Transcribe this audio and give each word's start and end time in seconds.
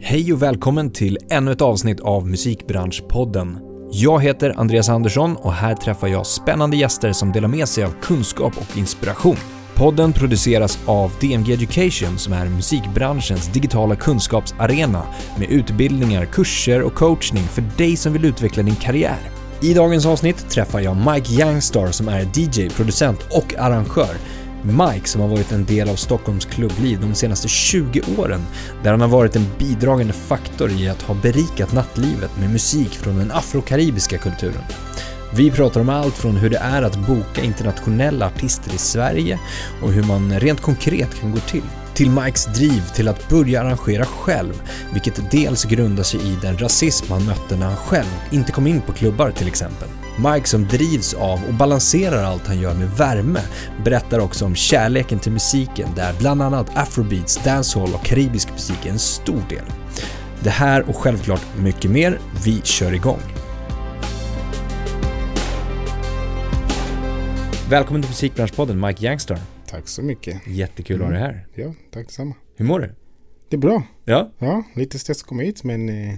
Hej 0.00 0.32
och 0.32 0.42
välkommen 0.42 0.90
till 0.90 1.18
ännu 1.30 1.52
ett 1.52 1.62
avsnitt 1.62 2.00
av 2.00 2.28
Musikbranschpodden. 2.28 3.58
Jag 3.92 4.22
heter 4.22 4.54
Andreas 4.56 4.88
Andersson 4.88 5.36
och 5.36 5.52
här 5.52 5.74
träffar 5.74 6.08
jag 6.08 6.26
spännande 6.26 6.76
gäster 6.76 7.12
som 7.12 7.32
delar 7.32 7.48
med 7.48 7.68
sig 7.68 7.84
av 7.84 7.94
kunskap 8.02 8.52
och 8.58 8.76
inspiration. 8.76 9.36
Podden 9.74 10.12
produceras 10.12 10.78
av 10.86 11.12
DMG 11.20 11.52
Education 11.52 12.18
som 12.18 12.32
är 12.32 12.46
musikbranschens 12.46 13.52
digitala 13.52 13.96
kunskapsarena 13.96 15.02
med 15.38 15.50
utbildningar, 15.50 16.24
kurser 16.24 16.82
och 16.82 16.94
coachning 16.94 17.44
för 17.44 17.64
dig 17.78 17.96
som 17.96 18.12
vill 18.12 18.24
utveckla 18.24 18.62
din 18.62 18.76
karriär. 18.76 19.18
I 19.62 19.74
dagens 19.74 20.06
avsnitt 20.06 20.50
träffar 20.50 20.80
jag 20.80 20.96
Mike 20.96 21.32
Youngstar 21.32 21.90
som 21.90 22.08
är 22.08 22.20
DJ, 22.20 22.68
producent 22.70 23.20
och 23.30 23.54
arrangör. 23.58 24.16
Mike 24.62 25.08
som 25.08 25.20
har 25.20 25.28
varit 25.28 25.52
en 25.52 25.64
del 25.64 25.88
av 25.88 25.96
Stockholms 25.96 26.44
klubbliv 26.44 27.00
de 27.00 27.14
senaste 27.14 27.48
20 27.48 28.00
åren, 28.18 28.46
där 28.82 28.90
han 28.90 29.00
har 29.00 29.08
varit 29.08 29.36
en 29.36 29.46
bidragande 29.58 30.12
faktor 30.12 30.70
i 30.70 30.88
att 30.88 31.02
ha 31.02 31.14
berikat 31.14 31.72
nattlivet 31.72 32.30
med 32.40 32.50
musik 32.50 32.90
från 32.90 33.18
den 33.18 33.32
afrokaribiska 33.32 34.18
kulturen. 34.18 34.62
Vi 35.34 35.50
pratar 35.50 35.80
om 35.80 35.88
allt 35.88 36.14
från 36.14 36.36
hur 36.36 36.50
det 36.50 36.58
är 36.58 36.82
att 36.82 37.06
boka 37.06 37.42
internationella 37.42 38.26
artister 38.26 38.74
i 38.74 38.78
Sverige 38.78 39.38
och 39.82 39.92
hur 39.92 40.02
man 40.02 40.40
rent 40.40 40.60
konkret 40.60 41.20
kan 41.20 41.30
gå 41.30 41.38
till. 41.38 41.62
Till 41.94 42.10
Mikes 42.10 42.46
driv 42.46 42.82
till 42.94 43.08
att 43.08 43.28
börja 43.28 43.60
arrangera 43.60 44.04
själv, 44.04 44.62
vilket 44.92 45.30
dels 45.30 45.64
grundar 45.64 46.02
sig 46.02 46.20
i 46.20 46.36
den 46.42 46.58
rasism 46.58 47.12
han 47.12 47.24
mötte 47.24 47.56
när 47.56 47.66
han 47.66 47.76
själv 47.76 48.20
inte 48.30 48.52
kom 48.52 48.66
in 48.66 48.80
på 48.80 48.92
klubbar 48.92 49.30
till 49.30 49.48
exempel. 49.48 49.88
Mike 50.18 50.48
som 50.48 50.64
drivs 50.64 51.14
av 51.14 51.44
och 51.48 51.54
balanserar 51.54 52.22
allt 52.24 52.46
han 52.46 52.60
gör 52.60 52.74
med 52.74 52.88
värme 52.88 53.40
berättar 53.84 54.18
också 54.18 54.44
om 54.44 54.54
kärleken 54.54 55.18
till 55.18 55.32
musiken 55.32 55.88
där 55.96 56.14
bland 56.18 56.42
annat 56.42 56.70
afrobeats, 56.76 57.36
dancehall 57.44 57.94
och 57.94 58.04
karibisk 58.04 58.52
musik 58.52 58.86
är 58.86 58.90
en 58.90 58.98
stor 58.98 59.42
del. 59.48 59.64
Det 60.40 60.50
här 60.50 60.88
och 60.88 60.96
självklart 60.96 61.42
mycket 61.58 61.90
mer, 61.90 62.18
vi 62.44 62.60
kör 62.62 62.92
igång. 62.92 63.20
Välkommen 67.70 68.02
till 68.02 68.10
Musikbranschpodden, 68.10 68.80
Mike 68.80 69.06
Youngstar. 69.06 69.38
Tack 69.66 69.88
så 69.88 70.02
mycket. 70.02 70.46
Jättekul 70.46 70.96
att 70.96 71.06
ha 71.06 71.12
dig 71.12 71.20
här. 71.20 71.46
Ja, 71.54 71.74
tack 71.92 72.06
detsamma. 72.06 72.34
Hur 72.56 72.64
mår 72.64 72.80
du? 72.80 72.94
Det 73.48 73.56
är 73.56 73.60
bra. 73.60 73.82
Ja, 74.04 74.30
Ja, 74.38 74.62
lite 74.74 74.98
stress 74.98 75.22
att 75.22 75.28
komma 75.28 75.42
hit 75.42 75.64
men 75.64 75.88
eh, 75.88 76.14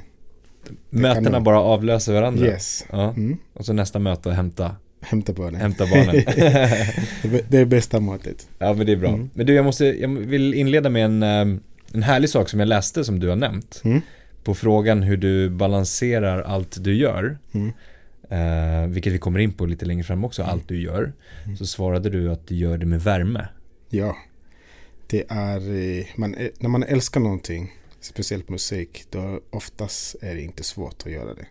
mötena 0.91 1.41
bara 1.41 1.61
avlöser 1.61 2.12
varandra. 2.12 2.47
yes. 2.47 2.86
Ja. 2.91 3.11
Mm. 3.11 3.36
Och 3.52 3.64
så 3.66 3.72
nästa 3.72 3.98
möte, 3.98 4.30
hämta, 4.30 4.77
Hämta 5.00 5.33
barnen. 5.33 5.60
hämta 5.60 5.86
barnen. 5.86 6.14
det 7.48 7.58
är- 7.58 7.64
bästa 7.64 8.00
måttet. 8.00 8.48
ja 8.58 8.72
men 8.75 8.86
det 8.86 8.92
är 8.92 8.97
bra. 8.97 9.08
Mm. 9.08 9.30
Men 9.34 9.47
du, 9.47 9.55
jag, 9.55 9.64
måste, 9.64 9.84
jag 9.84 10.08
vill 10.08 10.55
inleda 10.55 10.91
med 10.91 11.05
en, 11.05 11.22
eh, 11.22 11.58
en 11.94 12.02
härlig 12.02 12.30
sak 12.30 12.48
som 12.48 12.60
jag 12.60 12.66
läste 12.69 13.05
som 13.05 13.20
du 13.20 13.28
har 13.28 13.36
nämnt. 13.36 13.80
Mm. 13.84 14.00
På 14.44 14.55
frågan 14.55 15.02
hur 15.02 15.16
du 15.16 15.50
balanserar 15.50 16.42
allt 16.42 16.84
du 16.84 16.94
gör. 16.97 17.38
Mm. 17.53 17.72
Eh, 18.30 18.88
vilket 18.88 19.12
vi 19.12 19.19
kommer 19.19 19.38
in 19.38 19.53
på 19.53 19.66
lite 19.66 19.84
längre 19.86 20.03
fram 20.05 20.25
också, 20.25 20.42
allt 20.42 20.69
du 20.69 20.80
gör. 20.82 21.12
Mm. 21.44 21.56
Så 21.56 21.66
svarade 21.66 22.10
du 22.10 22.30
att 22.32 22.47
du 22.47 22.55
gör 22.55 22.78
det 22.78 22.86
med 22.86 23.00
värme. 23.03 23.48
Ja. 23.91 24.16
Det 25.06 25.25
är, 25.28 25.56
eh, 25.98 26.05
man, 26.16 26.34
ä- 26.34 26.50
när 26.58 26.69
man 26.69 26.82
älskar 26.82 27.20
någonting, 27.20 27.70
speciellt 28.00 28.48
musik, 28.48 29.06
då 29.10 29.41
oftast 29.50 30.16
är 30.20 30.34
det 30.34 30.42
inte 30.42 30.64
svårt 30.64 31.06
att 31.06 31.12
göra 31.12 31.34
det. 31.34 31.46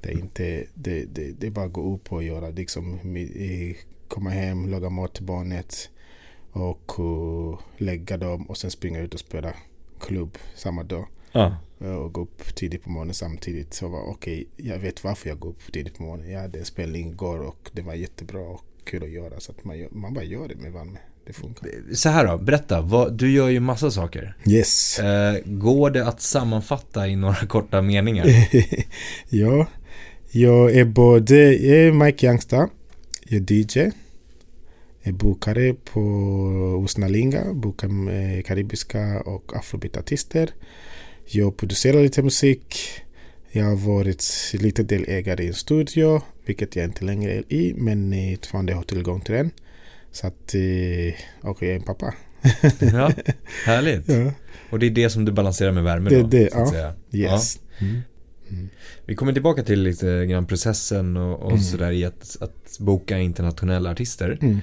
Det 0.00 0.08
är 0.08 0.18
inte, 0.18 0.66
det, 0.74 1.04
det, 1.04 1.32
det 1.32 1.46
är 1.46 1.50
bara 1.50 1.64
att 1.64 1.72
gå 1.72 1.94
upp 1.94 2.12
och 2.12 2.22
göra, 2.22 2.48
liksom, 2.48 2.94
eh, 2.94 3.76
komma 4.08 4.30
hem, 4.30 4.68
laga 4.68 4.90
mat 4.90 5.14
till 5.14 5.24
barnet 5.24 5.90
och 6.52 6.92
eh, 6.98 7.58
lägga 7.76 8.16
dem 8.16 8.50
och 8.50 8.56
sen 8.56 8.70
springa 8.70 9.00
ut 9.00 9.14
och 9.14 9.20
spela 9.20 9.54
klubb 10.00 10.38
samma 10.54 10.82
dag. 10.82 11.06
Ja. 11.32 11.56
och 11.78 12.12
gå 12.12 12.20
upp 12.20 12.54
tidigt 12.54 12.82
på 12.82 12.90
morgonen 12.90 13.14
samtidigt. 13.14 13.74
Så 13.74 13.88
var 13.88 14.02
okej, 14.02 14.48
jag 14.56 14.78
vet 14.78 15.04
varför 15.04 15.28
jag 15.28 15.38
går 15.38 15.50
upp 15.50 15.72
tidigt 15.72 15.96
på 15.96 16.02
morgonen. 16.02 16.30
Jag 16.30 16.40
hade 16.40 16.58
en 16.58 16.64
spelning 16.64 17.08
igår 17.08 17.38
och 17.38 17.70
det 17.72 17.82
var 17.82 17.94
jättebra 17.94 18.40
och 18.40 18.64
kul 18.84 19.02
att 19.02 19.10
göra. 19.10 19.40
Så 19.40 19.52
att 19.52 19.64
man, 19.64 19.86
man 19.90 20.14
bara 20.14 20.24
gör 20.24 20.48
det 20.48 20.56
med 20.56 20.72
värme. 20.72 20.98
Det 21.26 21.32
funkar. 21.32 21.68
Så 21.94 22.08
här 22.08 22.26
då, 22.26 22.38
berätta. 22.38 22.80
Vad, 22.80 23.12
du 23.12 23.30
gör 23.30 23.48
ju 23.48 23.60
massa 23.60 23.90
saker. 23.90 24.36
Yes. 24.46 24.98
Eh, 24.98 25.36
går 25.44 25.90
det 25.90 26.06
att 26.06 26.20
sammanfatta 26.20 27.08
i 27.08 27.16
några 27.16 27.34
korta 27.48 27.82
meningar? 27.82 28.26
ja, 29.28 29.66
jag 30.30 30.74
är 30.76 30.84
både 30.84 31.54
jag 31.54 31.78
är 31.78 31.92
Mike 31.92 32.26
Youngstar, 32.26 32.68
jag 33.24 33.50
är 33.50 33.54
DJ, 33.54 33.90
jag 35.02 35.14
bokare 35.14 35.74
på 35.74 36.00
Osnalinga, 36.84 37.54
bokar 37.54 37.88
med 37.88 38.46
karibiska 38.46 39.20
och 39.20 39.56
afrobeatartister. 39.56 40.50
Jag 41.26 41.56
producerar 41.56 42.02
lite 42.02 42.22
musik. 42.22 42.76
Jag 43.50 43.64
har 43.64 43.76
varit 43.76 44.52
lite 44.54 44.82
delägare 44.82 45.44
i 45.44 45.48
en 45.48 45.54
studio, 45.54 46.22
vilket 46.44 46.76
jag 46.76 46.84
inte 46.84 47.04
längre 47.04 47.32
är 47.32 47.52
i, 47.52 47.74
men 47.76 48.14
fortfarande 48.36 48.74
har 48.74 48.82
tillgång 48.82 49.20
till 49.20 49.34
den. 49.34 49.50
Så 50.16 50.26
att, 50.26 50.54
eh, 50.54 51.48
och 51.50 51.62
jag 51.62 51.70
är 51.70 51.76
en 51.76 51.82
pappa. 51.82 52.14
ja, 52.80 53.12
härligt. 53.66 54.08
Ja. 54.08 54.32
Och 54.70 54.78
det 54.78 54.86
är 54.86 54.90
det 54.90 55.10
som 55.10 55.24
du 55.24 55.32
balanserar 55.32 55.72
med 55.72 55.84
värme 55.84 56.10
Det- 56.10 56.20
då? 56.22 56.26
det, 56.28 56.52
så 56.52 56.58
att 56.58 56.66
ja. 56.66 56.72
säga. 56.72 56.94
Yes. 57.12 57.58
Mm. 57.78 58.00
Mm. 58.50 58.68
Vi 59.06 59.14
kommer 59.14 59.32
tillbaka 59.32 59.62
till 59.62 59.82
lite 59.82 60.26
grann 60.26 60.46
processen 60.46 61.16
och, 61.16 61.42
och 61.42 61.50
Mm. 61.50 61.62
sådär 61.62 61.92
i 61.92 62.04
att, 62.04 62.36
att 62.40 62.76
boka 62.80 63.18
internationella 63.18 63.90
artister. 63.90 64.38
Eh, 64.42 64.58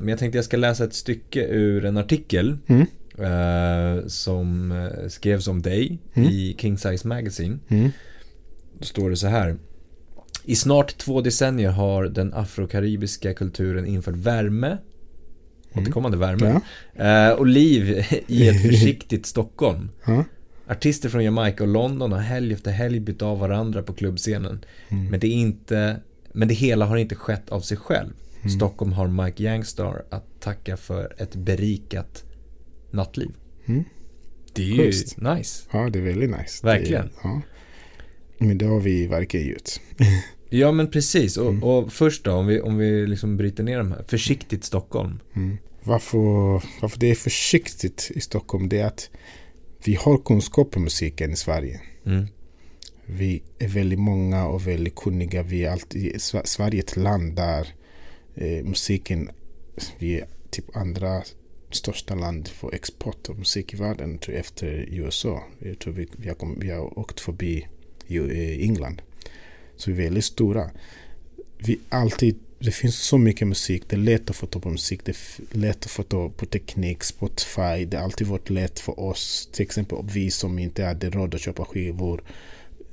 men 0.00 0.08
jag 0.08 0.18
tänkte 0.18 0.38
jag 0.38 0.44
ska 0.44 0.56
läsa 0.56 0.84
ett 0.84 0.94
stycke 0.94 1.46
ur 1.46 1.84
en 1.84 1.96
artikel 1.96 2.56
eh, 3.18 4.06
som 4.06 4.72
skrevs 5.08 5.48
om 5.48 5.62
dig 5.62 5.98
i 6.14 6.54
King 6.58 6.78
Size 6.78 7.08
Magazine. 7.08 7.58
Då 8.78 8.84
står 8.84 9.10
det 9.10 9.16
så 9.16 9.26
här. 9.26 9.56
I 10.50 10.56
snart 10.56 10.98
två 10.98 11.20
decennier 11.20 11.70
har 11.70 12.04
den 12.04 12.34
afrokaribiska 12.34 13.34
kulturen 13.34 13.86
infört 13.86 14.16
värme, 14.16 14.78
återkommande 15.74 16.16
värme, 16.18 16.46
Mm. 16.46 16.62
Ja. 16.96 17.28
eh, 17.30 17.38
och 17.38 17.46
liv 17.46 18.04
i 18.26 18.48
ett 18.48 18.62
försiktigt 18.66 19.26
Stockholm. 19.26 19.88
Ja. 20.06 20.24
Artister 20.66 21.08
från 21.08 21.24
Jamaica 21.24 21.62
och 21.64 21.68
London 21.68 22.12
har 22.12 22.18
helg 22.18 22.52
efter 22.52 22.70
helg 22.70 23.00
bytt 23.00 23.22
av 23.22 23.38
varandra 23.38 23.82
på 23.82 23.92
klubbscenen. 23.92 24.64
Mm. 24.88 25.06
Men 25.06 25.20
det 25.20 25.26
är 25.26 25.32
inte, 25.32 26.00
men 26.32 26.48
det 26.48 26.54
hela 26.54 26.86
har 26.86 26.96
inte 26.96 27.14
skett 27.14 27.48
av 27.50 27.60
sig 27.60 27.76
själv. 27.76 28.10
Mm. 28.40 28.50
Stockholm 28.50 28.92
har 28.92 29.08
Mike 29.24 29.42
Youngstar 29.42 30.04
att 30.10 30.40
tacka 30.40 30.76
för 30.76 31.14
ett 31.18 31.34
berikat 31.36 32.24
nattliv. 32.90 33.30
Mm. 33.66 33.84
Det 34.52 34.62
är 34.62 34.66
ju 34.66 34.76
Schysst. 34.76 35.16
nice. 35.20 35.64
Ja, 35.72 35.88
det 35.90 35.98
är 35.98 36.02
väldigt 36.02 36.30
nice. 36.30 36.66
Verkligen. 36.66 37.06
Det, 37.06 37.12
ja. 37.22 37.40
Men 38.38 38.58
det 38.58 38.66
har 38.66 38.80
vi 38.80 39.06
verkligen 39.06 39.48
gjort. 39.48 39.70
Ja 40.50 40.72
men 40.72 40.90
precis. 40.90 41.36
Och, 41.36 41.48
Mm. 41.50 41.62
och 41.64 41.92
först 41.92 42.24
då, 42.24 42.32
om 42.32 42.46
vi, 42.46 42.60
om 42.60 42.78
vi 42.78 43.06
liksom 43.06 43.36
bryter 43.36 43.62
ner 43.64 43.78
de 43.78 43.92
här. 43.92 44.04
Försiktigt 44.08 44.64
Stockholm. 44.64 45.20
Mm. 45.36 45.56
Varför, 45.84 46.18
varför 46.80 46.98
det 46.98 47.10
är 47.10 47.14
försiktigt 47.14 48.10
i 48.14 48.20
Stockholm 48.20 48.68
det 48.68 48.78
är 48.78 48.86
att 48.86 49.10
vi 49.84 49.94
har 49.94 50.18
kunskap 50.18 50.76
om 50.76 50.82
musiken 50.84 51.32
i 51.32 51.36
Sverige. 51.36 51.80
Mm. 52.06 52.26
Vi 53.06 53.42
är 53.58 53.68
väldigt 53.68 53.98
många 53.98 54.46
och 54.48 54.66
väldigt 54.66 54.94
kunniga. 54.94 55.42
Vi 55.42 55.64
är 55.64 55.70
alltid, 55.70 56.16
Sver- 56.20 56.44
Sverige 56.46 56.78
är 56.78 56.82
ett 56.82 56.96
land 56.96 57.36
där 57.36 57.68
eh, 58.34 58.64
musiken, 58.64 59.30
vi 59.98 60.20
är 60.20 60.26
typ 60.50 60.76
andra 60.76 61.22
största 61.70 62.14
land 62.14 62.48
för 62.48 62.74
export 62.74 63.28
av 63.28 63.38
musik 63.38 63.74
i 63.74 63.76
världen 63.76 64.18
tror 64.18 64.34
jag, 64.34 64.40
efter 64.40 64.66
USA. 64.90 65.42
Jag 65.58 65.78
tror 65.78 65.92
vi, 65.94 66.06
vi, 66.16 66.28
har, 66.28 66.60
vi 66.60 66.70
har 66.70 66.98
åkt 66.98 67.20
förbi 67.20 67.66
eh, 68.08 68.64
England. 68.68 69.02
Så 69.80 69.90
vi 69.90 69.96
är 69.96 70.04
väldigt 70.04 70.24
stora. 70.24 70.70
Vi 71.58 71.80
alltid, 71.88 72.38
det 72.58 72.70
finns 72.70 72.96
så 72.96 73.18
mycket 73.18 73.48
musik. 73.48 73.82
Det 73.88 73.96
är 73.96 74.00
lätt 74.00 74.30
att 74.30 74.36
få 74.36 74.46
tag 74.46 74.62
på 74.62 74.70
musik. 74.70 75.00
Det 75.04 75.10
är 75.10 75.56
lätt 75.56 75.84
att 75.84 75.90
få 75.90 76.02
tag 76.02 76.36
på 76.36 76.46
teknik, 76.46 77.04
Spotify. 77.04 77.84
Det 77.88 77.96
har 77.96 78.04
alltid 78.04 78.26
varit 78.26 78.50
lätt 78.50 78.80
för 78.80 79.00
oss. 79.00 79.48
Till 79.52 79.62
exempel 79.62 79.98
vi 80.14 80.30
som 80.30 80.58
inte 80.58 80.84
hade 80.84 81.10
råd 81.10 81.34
att 81.34 81.40
köpa 81.40 81.64
skivor. 81.64 82.22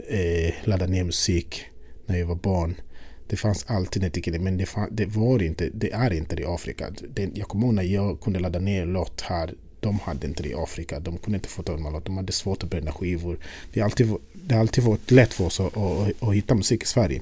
Eh, 0.10 0.54
ladda 0.64 0.88
ner 0.88 1.04
musik 1.04 1.66
när 2.06 2.18
jag 2.18 2.28
var 2.28 2.36
barn. 2.36 2.76
Det 3.28 3.36
fanns 3.36 3.66
alltid 3.68 4.04
en 4.04 4.10
etikett 4.10 4.42
men 4.42 4.58
det, 4.58 4.66
fann, 4.66 4.90
det 4.92 5.06
var 5.06 5.44
inte, 5.44 5.70
det 5.74 5.92
är 5.92 6.14
inte 6.14 6.36
det 6.36 6.42
i 6.42 6.46
Afrika. 6.46 6.90
Det, 7.10 7.30
jag 7.34 7.48
kommer 7.48 7.66
ihåg 7.66 7.74
när 7.74 7.84
jag 7.84 8.22
kunde 8.22 8.40
ladda 8.40 8.60
ner 8.60 8.86
låt 8.86 9.22
här. 9.22 9.54
De 9.88 10.00
hade 10.00 10.28
inte 10.28 10.44
det 10.44 10.50
i 10.50 10.54
Afrika. 10.54 11.00
De 11.00 11.18
kunde 11.18 11.38
inte 11.38 11.50
få 11.50 11.64
tag 11.64 11.84
på 11.84 11.90
låt. 11.90 12.06
De 12.06 12.18
hade 12.18 12.32
svårt 12.32 12.64
att 12.64 12.70
bränna 12.70 12.92
skivor. 12.92 13.40
Det 13.74 13.80
har 13.80 13.86
alltid, 13.86 14.14
det 14.34 14.54
har 14.56 14.62
alltid 14.62 14.84
varit 14.84 15.12
lätt 15.12 15.34
för 15.34 15.46
oss 15.46 15.60
att, 15.60 15.78
att, 15.78 16.24
att 16.24 16.36
hitta 16.36 16.56
musik 16.56 16.84
i 16.84 16.86
Sverige. 16.86 17.22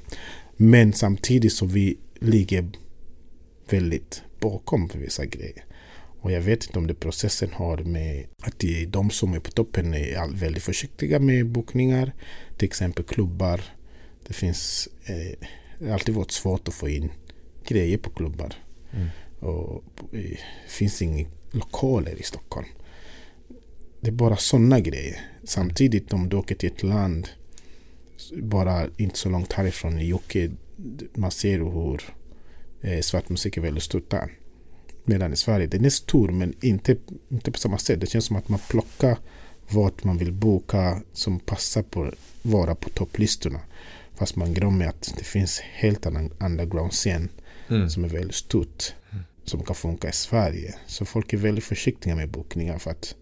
Men 0.58 0.94
samtidigt 0.94 1.54
så 1.54 1.66
vi 1.66 1.98
ligger 2.20 2.70
väldigt 3.70 4.24
bakom 4.40 4.90
för 4.90 5.00
vissa 5.00 5.26
grejer. 5.26 5.66
Och 6.22 6.32
jag 6.32 6.42
vet 6.42 6.66
inte 6.66 6.80
om 6.80 6.88
det 6.88 6.94
processen 6.94 7.50
har 7.54 7.78
med 7.78 8.26
att 8.42 8.60
det 8.60 8.82
är 8.82 8.86
de 8.86 9.10
som 9.10 9.34
är 9.34 9.40
på 9.40 9.52
toppen 9.52 9.94
är 9.94 10.36
väldigt 10.36 10.64
försiktiga 10.64 11.20
med 11.20 11.46
bokningar. 11.46 12.14
Till 12.58 12.66
exempel 12.66 13.06
klubbar. 13.06 13.62
Det 14.28 14.34
finns 14.34 14.90
eh, 15.06 15.48
det 15.80 15.86
har 15.86 15.94
alltid 15.94 16.16
varit 16.16 16.32
svårt 16.32 16.68
att 16.68 16.74
få 16.74 16.90
in 16.90 17.12
grejer 17.68 17.98
på 17.98 18.10
klubbar. 18.10 18.54
Mm. 18.94 19.08
Och 19.40 19.84
det 20.12 20.40
finns 20.68 21.02
inga 21.02 21.26
lokaler 21.56 22.20
i 22.20 22.24
Stockholm. 22.24 22.68
Det 24.02 24.08
är 24.08 24.12
bara 24.12 24.38
sådana 24.38 24.80
grejer. 24.80 25.20
Samtidigt 25.44 26.14
om 26.14 26.30
du 26.30 26.38
åker 26.38 26.56
till 26.56 26.72
ett 26.72 26.84
land 26.84 27.28
bara 28.42 28.88
inte 28.98 29.18
så 29.20 29.30
långt 29.30 29.54
härifrån 29.54 30.00
i 30.00 30.08
Jocke 30.08 30.52
man 31.14 31.32
ser 31.32 31.60
hur 31.60 32.02
eh, 32.82 33.02
svart 33.02 33.30
musik 33.30 33.58
är 33.58 33.62
väldigt 33.62 33.84
stort 33.84 34.10
där. 34.10 34.32
Medan 35.04 35.34
i 35.34 35.36
Sverige, 35.36 35.68
den 35.68 35.86
är 35.86 35.90
stor 35.90 36.30
men 36.30 36.54
inte, 36.62 36.98
inte 37.30 37.52
på 37.52 37.58
samma 37.58 37.78
sätt. 37.78 38.02
Det 38.02 38.08
känns 38.08 38.26
som 38.26 38.36
att 38.36 38.50
man 38.50 38.60
plockar 38.70 39.18
vart 39.70 40.04
man 40.04 40.18
vill 40.18 40.32
boka 40.32 41.02
som 41.14 41.40
passar 41.40 41.84
på 41.84 42.12
vara 42.42 42.76
på 42.76 42.90
topplistorna. 42.90 43.60
Fast 44.16 44.36
man 44.36 44.54
glömmer 44.54 44.86
att 44.88 45.14
det 45.18 45.24
finns 45.24 45.60
helt 45.60 46.06
annan 46.06 46.34
underground-scen 46.40 47.30
mm. 47.70 47.90
som 47.90 48.04
är 48.04 48.10
väldigt 48.10 48.36
stort. 48.36 48.94
Som 49.46 49.64
kan 49.64 49.76
funka 49.76 50.10
i 50.10 50.14
Sverige. 50.14 50.76
Så 50.88 51.06
folk 51.06 51.34
är 51.34 51.38
väldigt 51.38 51.64
försiktiga 51.64 52.16
med 52.16 52.30
bokningar 52.30 52.78
för 52.80 52.92
att 52.92 53.16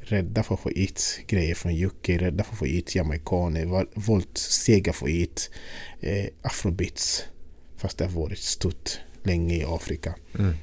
rädda 0.00 0.42
för 0.42 0.54
att 0.54 0.60
få 0.60 0.68
hit 0.68 1.20
grejer 1.26 1.54
från 1.54 1.84
UK, 1.84 2.08
rädda 2.08 2.44
för 2.44 2.52
att 2.52 2.58
få 2.58 2.64
hit 2.64 2.94
jamaicaner, 2.94 3.86
våldssega 3.94 4.92
få 4.92 5.06
hit 5.06 5.50
eh, 6.00 6.26
afrobeats. 6.42 7.24
Fast 7.76 7.98
det 7.98 8.04
har 8.04 8.12
varit 8.12 8.38
stort 8.38 9.00
länge 9.22 9.54
i 9.54 9.64
Afrika. 9.64 10.14
Mm. 10.38 10.54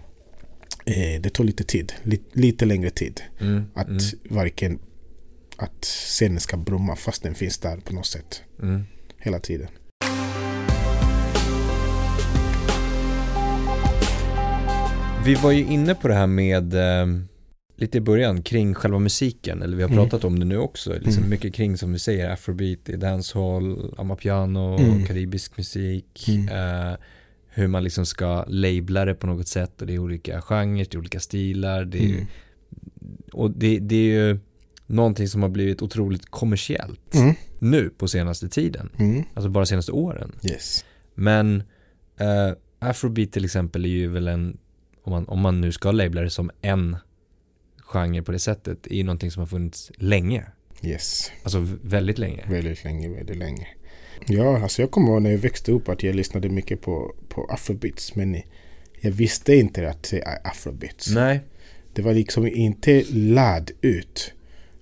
Eh, 0.86 1.22
det 1.22 1.30
tar 1.30 1.44
lite 1.44 1.64
tid, 1.64 1.94
lite, 2.04 2.40
lite 2.40 2.66
längre 2.66 2.90
tid. 2.90 3.22
Mm. 3.40 3.64
Att 3.74 3.88
mm. 3.88 4.02
varken 4.30 4.80
att 5.58 5.86
scenen 5.86 6.40
ska 6.40 6.58
brumma 6.58 6.96
fast 6.96 7.24
den 7.24 7.36
finns 7.36 7.58
där 7.58 7.78
på 7.78 7.94
något 7.94 8.06
sätt. 8.06 8.42
Mm. 8.62 8.84
Hela 9.18 9.40
tiden. 9.40 9.68
Vi 15.26 15.36
var 15.36 15.52
ju 15.52 15.66
inne 15.66 15.96
på 15.96 16.08
det 16.08 16.14
här 16.14 16.28
med 16.28 16.74
eh, 16.74 17.08
lite 17.76 17.98
i 17.98 18.02
början 18.02 18.42
kring 18.42 18.74
själva 18.74 19.00
musiken, 19.00 19.62
eller 19.62 19.78
vi 19.78 19.84
har 19.84 19.90
mm. 19.90 20.04
pratat 20.04 20.24
mm. 20.24 20.34
om 20.34 20.40
det 20.40 20.46
nu 20.46 20.58
också, 20.58 20.94
liksom 20.94 21.18
mm. 21.18 21.30
mycket 21.30 21.54
kring 21.54 21.78
som 21.78 21.94
vi 21.94 22.00
säger 22.00 22.30
afrobeat, 22.30 22.86
dancehall, 22.86 23.96
amapiano, 23.98 24.78
mm. 24.78 25.06
karibisk 25.06 25.58
musik, 25.58 26.28
mm. 26.28 26.50
eh, 26.50 26.98
hur 27.48 27.68
man 27.68 27.84
liksom 27.84 28.06
ska 28.06 28.46
labla 28.48 29.06
det 29.06 29.16
på 29.16 29.28
något 29.28 29.48
sätt 29.48 29.82
och 29.82 29.88
det 29.88 29.94
är 29.94 30.00
olika 30.00 30.42
genrer, 30.42 30.86
det 30.90 30.96
är 30.96 31.00
olika 31.00 31.20
stilar, 31.20 31.86
det 31.86 31.98
är, 31.98 32.10
mm. 32.10 32.26
och 33.34 33.52
det, 33.52 33.80
det, 33.80 33.96
är 33.96 34.28
ju 34.28 34.40
någonting 34.86 35.28
som 35.28 35.42
har 35.42 35.50
blivit 35.50 35.82
otroligt 35.82 36.26
kommersiellt 36.26 37.16
mm. 37.16 37.36
nu 37.60 37.90
på 37.90 38.08
senaste 38.08 38.50
tiden, 38.50 38.90
alltså 39.34 39.50
bara 39.50 39.66
senaste 39.66 39.92
åren. 39.92 40.32
Yes. 40.44 40.86
Men 41.16 41.64
eh, 42.20 42.52
afrobeat 42.80 43.32
till 43.32 43.46
exempel 43.46 43.86
är 43.86 43.90
ju 43.90 44.08
väl 44.08 44.28
en, 44.28 44.58
om 45.06 45.12
man, 45.12 45.26
om 45.28 45.40
man 45.40 45.62
nu 45.62 45.72
ska 45.72 45.92
labla 45.92 46.22
det 46.22 46.30
som 46.30 46.52
en 46.62 46.98
genre 47.78 48.22
på 48.22 48.32
det 48.32 48.40
sättet 48.40 48.88
är 48.88 48.96
ju 48.96 49.04
någonting 49.04 49.32
som 49.32 49.40
har 49.40 49.48
funnits 49.48 49.92
länge. 49.96 50.46
Yes. 50.82 51.32
Alltså 51.44 51.68
väldigt 51.82 52.18
länge. 52.18 52.44
Väldigt 52.50 52.84
länge, 52.84 53.10
väldigt 53.10 53.38
länge. 53.38 53.68
Ja, 54.28 54.62
alltså 54.62 54.82
jag 54.82 54.92
kommer 54.92 55.12
ihåg 55.12 55.22
när 55.22 55.32
jag 55.32 55.38
växte 55.38 55.72
upp 55.72 55.90
att 55.90 56.04
jag 56.04 56.16
lyssnade 56.16 56.50
mycket 56.50 56.82
på, 56.82 57.16
på 57.30 57.46
afrobeats. 57.46 58.16
Men 58.16 58.42
jag 59.00 59.12
visste 59.12 59.56
inte 59.56 59.90
att 59.90 60.04
det 60.12 60.22
är 60.22 60.48
afrobeats. 60.48 61.10
Nej. 61.10 61.40
Det 61.94 62.02
var 62.02 62.14
liksom 62.14 62.48
inte 62.48 63.04
lad 63.10 63.72
ut. 63.82 64.34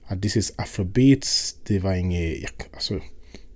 Att 0.06 0.22
this 0.22 0.38
is 0.38 0.54
afrobeats. 0.56 1.58
Det 1.64 1.80
var 1.80 1.94
inget... 1.94 2.68
Alltså, 2.74 3.00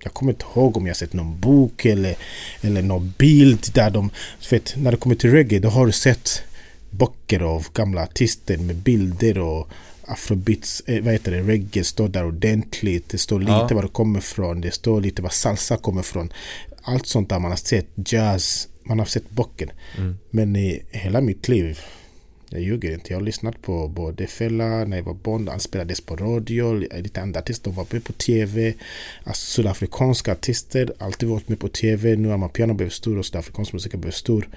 jag 0.02 0.14
kommer 0.14 0.32
inte 0.32 0.44
ihåg 0.54 0.76
om 0.76 0.86
jag 0.86 0.96
sett 0.96 1.12
någon 1.12 1.40
bok 1.40 1.84
eller, 1.84 2.16
eller 2.60 2.82
någon 2.82 3.12
bild 3.18 3.66
där 3.74 3.90
de... 3.90 4.10
Vet, 4.50 4.74
när 4.76 4.90
det 4.90 4.96
kommer 4.96 5.14
till 5.14 5.30
reggae 5.30 5.58
då 5.58 5.68
har 5.68 5.86
du 5.86 5.92
sett 5.92 6.42
böcker 6.90 7.40
av 7.40 7.66
gamla 7.72 8.02
artister 8.02 8.56
med 8.56 8.76
bilder 8.76 9.38
och 9.38 9.68
afrobeats, 10.08 10.82
eh, 10.86 11.04
vad 11.04 11.12
heter 11.12 11.32
det, 11.32 11.42
reggae 11.42 11.84
står 11.84 12.08
där 12.08 12.26
ordentligt. 12.26 13.08
Det 13.08 13.18
står 13.18 13.40
lite 13.40 13.52
ja. 13.52 13.68
var 13.74 13.82
det 13.82 13.88
kommer 13.88 14.18
ifrån. 14.18 14.60
Det 14.60 14.70
står 14.70 15.00
lite 15.00 15.22
var 15.22 15.30
salsa 15.30 15.76
kommer 15.76 16.00
ifrån. 16.00 16.32
Allt 16.82 17.06
sånt 17.06 17.28
där 17.28 17.38
man 17.38 17.50
har 17.50 17.56
sett, 17.56 17.88
jazz, 18.06 18.68
man 18.82 18.98
har 18.98 19.06
sett 19.06 19.30
böcker. 19.30 19.72
Mm. 19.96 20.18
Men 20.30 20.56
i 20.56 20.82
hela 20.90 21.20
mitt 21.20 21.48
liv, 21.48 21.78
jag 22.50 22.62
ljuger 22.62 22.92
inte, 22.94 23.12
jag 23.12 23.18
har 23.18 23.24
lyssnat 23.24 23.62
på 23.62 23.88
både 23.88 24.26
Fella 24.26 24.84
när 24.84 24.96
jag 24.96 25.04
var 25.04 25.14
barn, 25.14 25.48
han 25.48 25.60
spelades 25.60 26.00
på 26.00 26.16
radio, 26.16 26.74
lite 26.74 27.20
andra 27.20 27.40
artister 27.40 27.70
var 27.70 27.86
med 27.90 28.04
på 28.04 28.12
tv. 28.12 28.74
Alltså 29.24 29.46
sydafrikanska 29.46 30.32
artister, 30.32 30.92
alltid 30.98 31.28
varit 31.28 31.48
med 31.48 31.58
på 31.58 31.68
tv. 31.68 32.16
Nu 32.16 32.28
har 32.28 32.36
man 32.36 32.48
piano 32.48 32.74
blivit 32.74 32.92
stor 32.92 33.18
och 33.18 33.26
sydafrikansk 33.26 33.72
musik 33.72 33.92
har 33.92 33.98
blivit 33.98 34.14
stor. 34.14 34.48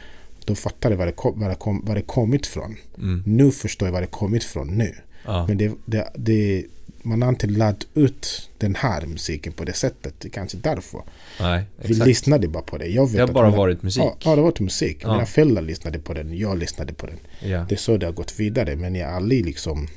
Då 0.51 0.55
fattar 0.55 0.89
jag 0.91 0.97
var 0.97 1.05
det, 1.05 1.11
kom, 1.11 1.39
var 1.39 1.49
det, 1.49 1.55
kom, 1.55 1.85
var 1.85 1.95
det 1.95 2.01
kommit 2.01 2.47
från. 2.47 2.75
Mm. 2.97 3.23
Nu 3.25 3.51
förstår 3.51 3.87
jag 3.87 3.93
var 3.93 4.01
det 4.01 4.07
kommit 4.07 4.43
från 4.43 4.67
nu. 4.67 4.95
Ja. 5.25 5.47
Men 5.47 5.57
det, 5.57 5.71
det, 5.85 6.11
det, 6.15 6.65
man 7.01 7.21
har 7.21 7.29
inte 7.29 7.47
laddat 7.47 7.87
ut 7.93 8.49
den 8.57 8.75
här 8.75 9.05
musiken 9.05 9.53
på 9.53 9.63
det 9.63 9.73
sättet. 9.73 10.13
Det 10.19 10.27
är 10.27 10.29
kanske 10.29 10.57
därför. 10.57 11.01
Nej, 11.39 11.65
Vi 11.77 11.93
lyssnade 11.93 12.47
bara 12.47 12.63
på 12.63 12.77
det. 12.77 12.87
Jag 12.87 13.05
vet 13.05 13.15
det 13.15 13.21
har 13.21 13.27
bara 13.27 13.45
mina, 13.45 13.57
varit 13.57 13.83
musik. 13.83 14.03
Ja, 14.03 14.17
ja, 14.19 14.29
det 14.29 14.41
har 14.41 14.43
varit 14.43 14.59
musik. 14.59 14.97
Ja. 15.01 15.11
Mina 15.13 15.25
föräldrar 15.25 15.61
lyssnade 15.61 15.99
på 15.99 16.13
den. 16.13 16.37
Jag 16.37 16.57
lyssnade 16.57 16.93
på 16.93 17.05
den. 17.05 17.19
Ja. 17.51 17.65
Det 17.69 17.75
är 17.75 17.79
så 17.79 17.97
det 17.97 18.05
har 18.05 18.13
gått 18.13 18.39
vidare. 18.39 18.75
Men 18.75 18.95
jag 18.95 19.07
har 19.07 19.15
aldrig 19.15 19.45
liksom 19.45 19.87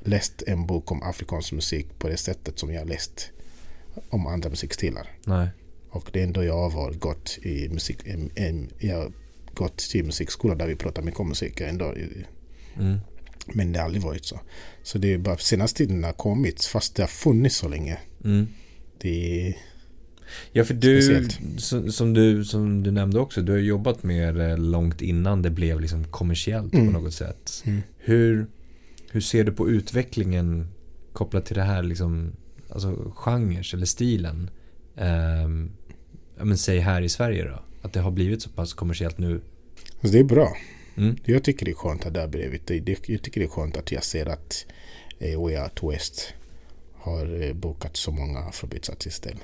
läst 0.00 0.42
en 0.46 0.66
bok 0.66 0.92
om 0.92 1.02
afrikansk 1.02 1.52
musik 1.52 1.86
på 1.98 2.08
det 2.08 2.16
sättet 2.16 2.58
som 2.58 2.72
jag 2.72 2.80
har 2.80 2.86
läst 2.86 3.30
om 4.10 4.26
andra 4.26 4.50
musikstilar. 4.50 5.10
Nej. 5.24 5.48
Och 5.90 6.10
det 6.12 6.20
är 6.20 6.24
ändå 6.24 6.44
jag 6.44 6.68
har 6.70 6.92
gått 6.92 7.38
i 7.42 7.68
musik. 7.68 7.98
Jag 8.78 9.12
gått 9.54 9.76
till 9.76 10.04
musikskola 10.04 10.54
där 10.54 10.66
vi 10.66 10.76
pratar 10.76 11.02
mycket 11.02 11.20
om 11.20 11.28
musik 11.28 11.60
ändå. 11.60 11.94
Mm. 12.76 12.98
Men 13.46 13.72
det 13.72 13.78
har 13.78 13.86
aldrig 13.86 14.02
varit 14.02 14.24
så. 14.24 14.40
Så 14.82 14.98
det 14.98 15.12
är 15.12 15.18
bara 15.18 15.36
senaste 15.36 15.78
tiden 15.78 16.04
har 16.04 16.12
kommit 16.12 16.64
fast 16.64 16.96
det 16.96 17.02
har 17.02 17.08
funnits 17.08 17.56
så 17.56 17.68
länge. 17.68 17.98
Mm. 18.24 18.48
Det 18.98 19.48
är 19.48 19.56
Ja 20.52 20.64
för 20.64 20.74
du, 20.74 21.28
som 21.92 22.14
du, 22.14 22.44
som 22.44 22.82
du 22.82 22.90
nämnde 22.90 23.18
också, 23.18 23.42
du 23.42 23.52
har 23.52 23.58
jobbat 23.58 24.02
med 24.02 24.34
det 24.34 24.56
långt 24.56 25.02
innan 25.02 25.42
det 25.42 25.50
blev 25.50 25.80
liksom 25.80 26.04
kommersiellt 26.04 26.74
mm. 26.74 26.86
på 26.86 27.00
något 27.00 27.14
sätt. 27.14 27.62
Mm. 27.66 27.82
Hur, 27.98 28.46
hur 29.10 29.20
ser 29.20 29.44
du 29.44 29.52
på 29.52 29.70
utvecklingen 29.70 30.68
kopplat 31.12 31.46
till 31.46 31.56
det 31.56 31.62
här 31.62 31.82
liksom, 31.82 32.32
alltså 32.70 33.12
genres 33.14 33.74
eller 33.74 33.86
stilen? 33.86 34.50
Um, 34.96 35.70
ja 36.38 36.44
men 36.44 36.58
säg 36.58 36.78
här 36.78 37.02
i 37.02 37.08
Sverige 37.08 37.44
då. 37.44 37.62
Att 37.82 37.92
det 37.92 38.00
har 38.00 38.10
blivit 38.10 38.42
så 38.42 38.50
pass 38.50 38.74
kommersiellt 38.74 39.18
nu? 39.18 39.40
Alltså 39.94 40.12
det 40.12 40.18
är 40.18 40.24
bra. 40.24 40.56
Mm. 40.96 41.16
Jag 41.24 41.44
tycker 41.44 41.64
det 41.64 41.72
är 41.72 41.74
skönt 41.74 42.06
att 42.06 42.14
det 42.14 42.20
har 42.20 42.28
blivit 42.28 42.70
Jag 43.08 43.22
tycker 43.22 43.40
det 43.40 43.46
är 43.46 43.50
skönt 43.50 43.76
att 43.76 43.92
jag 43.92 44.04
ser 44.04 44.26
att 44.26 44.66
eh, 45.18 45.46
We 45.46 45.62
Out 45.62 45.82
West 45.82 46.34
har 46.94 47.42
eh, 47.42 47.52
bokat 47.52 47.96
så 47.96 48.10
många 48.10 48.38
afrobeatsartister. 48.38 49.36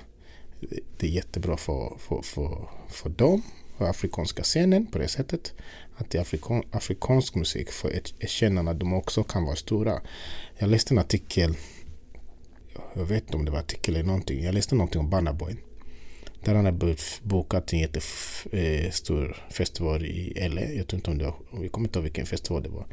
Det 0.96 1.06
är 1.06 1.10
jättebra 1.10 1.56
för, 1.56 1.96
för, 1.98 2.22
för, 2.22 2.68
för 2.88 3.08
dem 3.10 3.42
och 3.76 3.88
afrikanska 3.88 4.42
scenen 4.42 4.86
på 4.86 4.98
det 4.98 5.08
sättet. 5.08 5.54
Att 5.96 6.10
det 6.10 6.18
afrikan, 6.18 6.62
afrikansk 6.70 7.34
musik 7.34 7.72
får 7.72 7.90
ett 7.90 8.14
erkännande 8.18 8.70
att 8.70 8.80
de 8.80 8.92
också 8.92 9.24
kan 9.24 9.44
vara 9.44 9.56
stora. 9.56 10.00
Jag 10.58 10.70
läste 10.70 10.94
en 10.94 10.98
artikel, 10.98 11.56
jag 12.94 13.04
vet 13.04 13.22
inte 13.22 13.36
om 13.36 13.44
det 13.44 13.50
var 13.50 13.58
artikel 13.58 13.94
eller 13.94 14.06
någonting. 14.06 14.44
Jag 14.44 14.54
läste 14.54 14.74
någonting 14.74 15.00
om 15.00 15.10
Bannaboy. 15.10 15.56
Där 16.44 16.54
han 16.54 16.64
har 16.64 16.96
bokat 17.28 17.72
en 17.72 17.78
jättestor 17.78 19.36
festival 19.50 20.04
i 20.04 20.48
LA. 20.48 20.60
Jag 20.60 20.86
tror 20.86 20.98
inte 20.98 21.10
om 21.10 21.18
det 21.18 21.24
var, 21.24 21.34
jag 21.62 21.72
kommer 21.72 21.88
inte 21.88 21.98
ihåg 21.98 22.04
vilken 22.04 22.26
festival 22.26 22.62
det 22.62 22.68
var. 22.68 22.86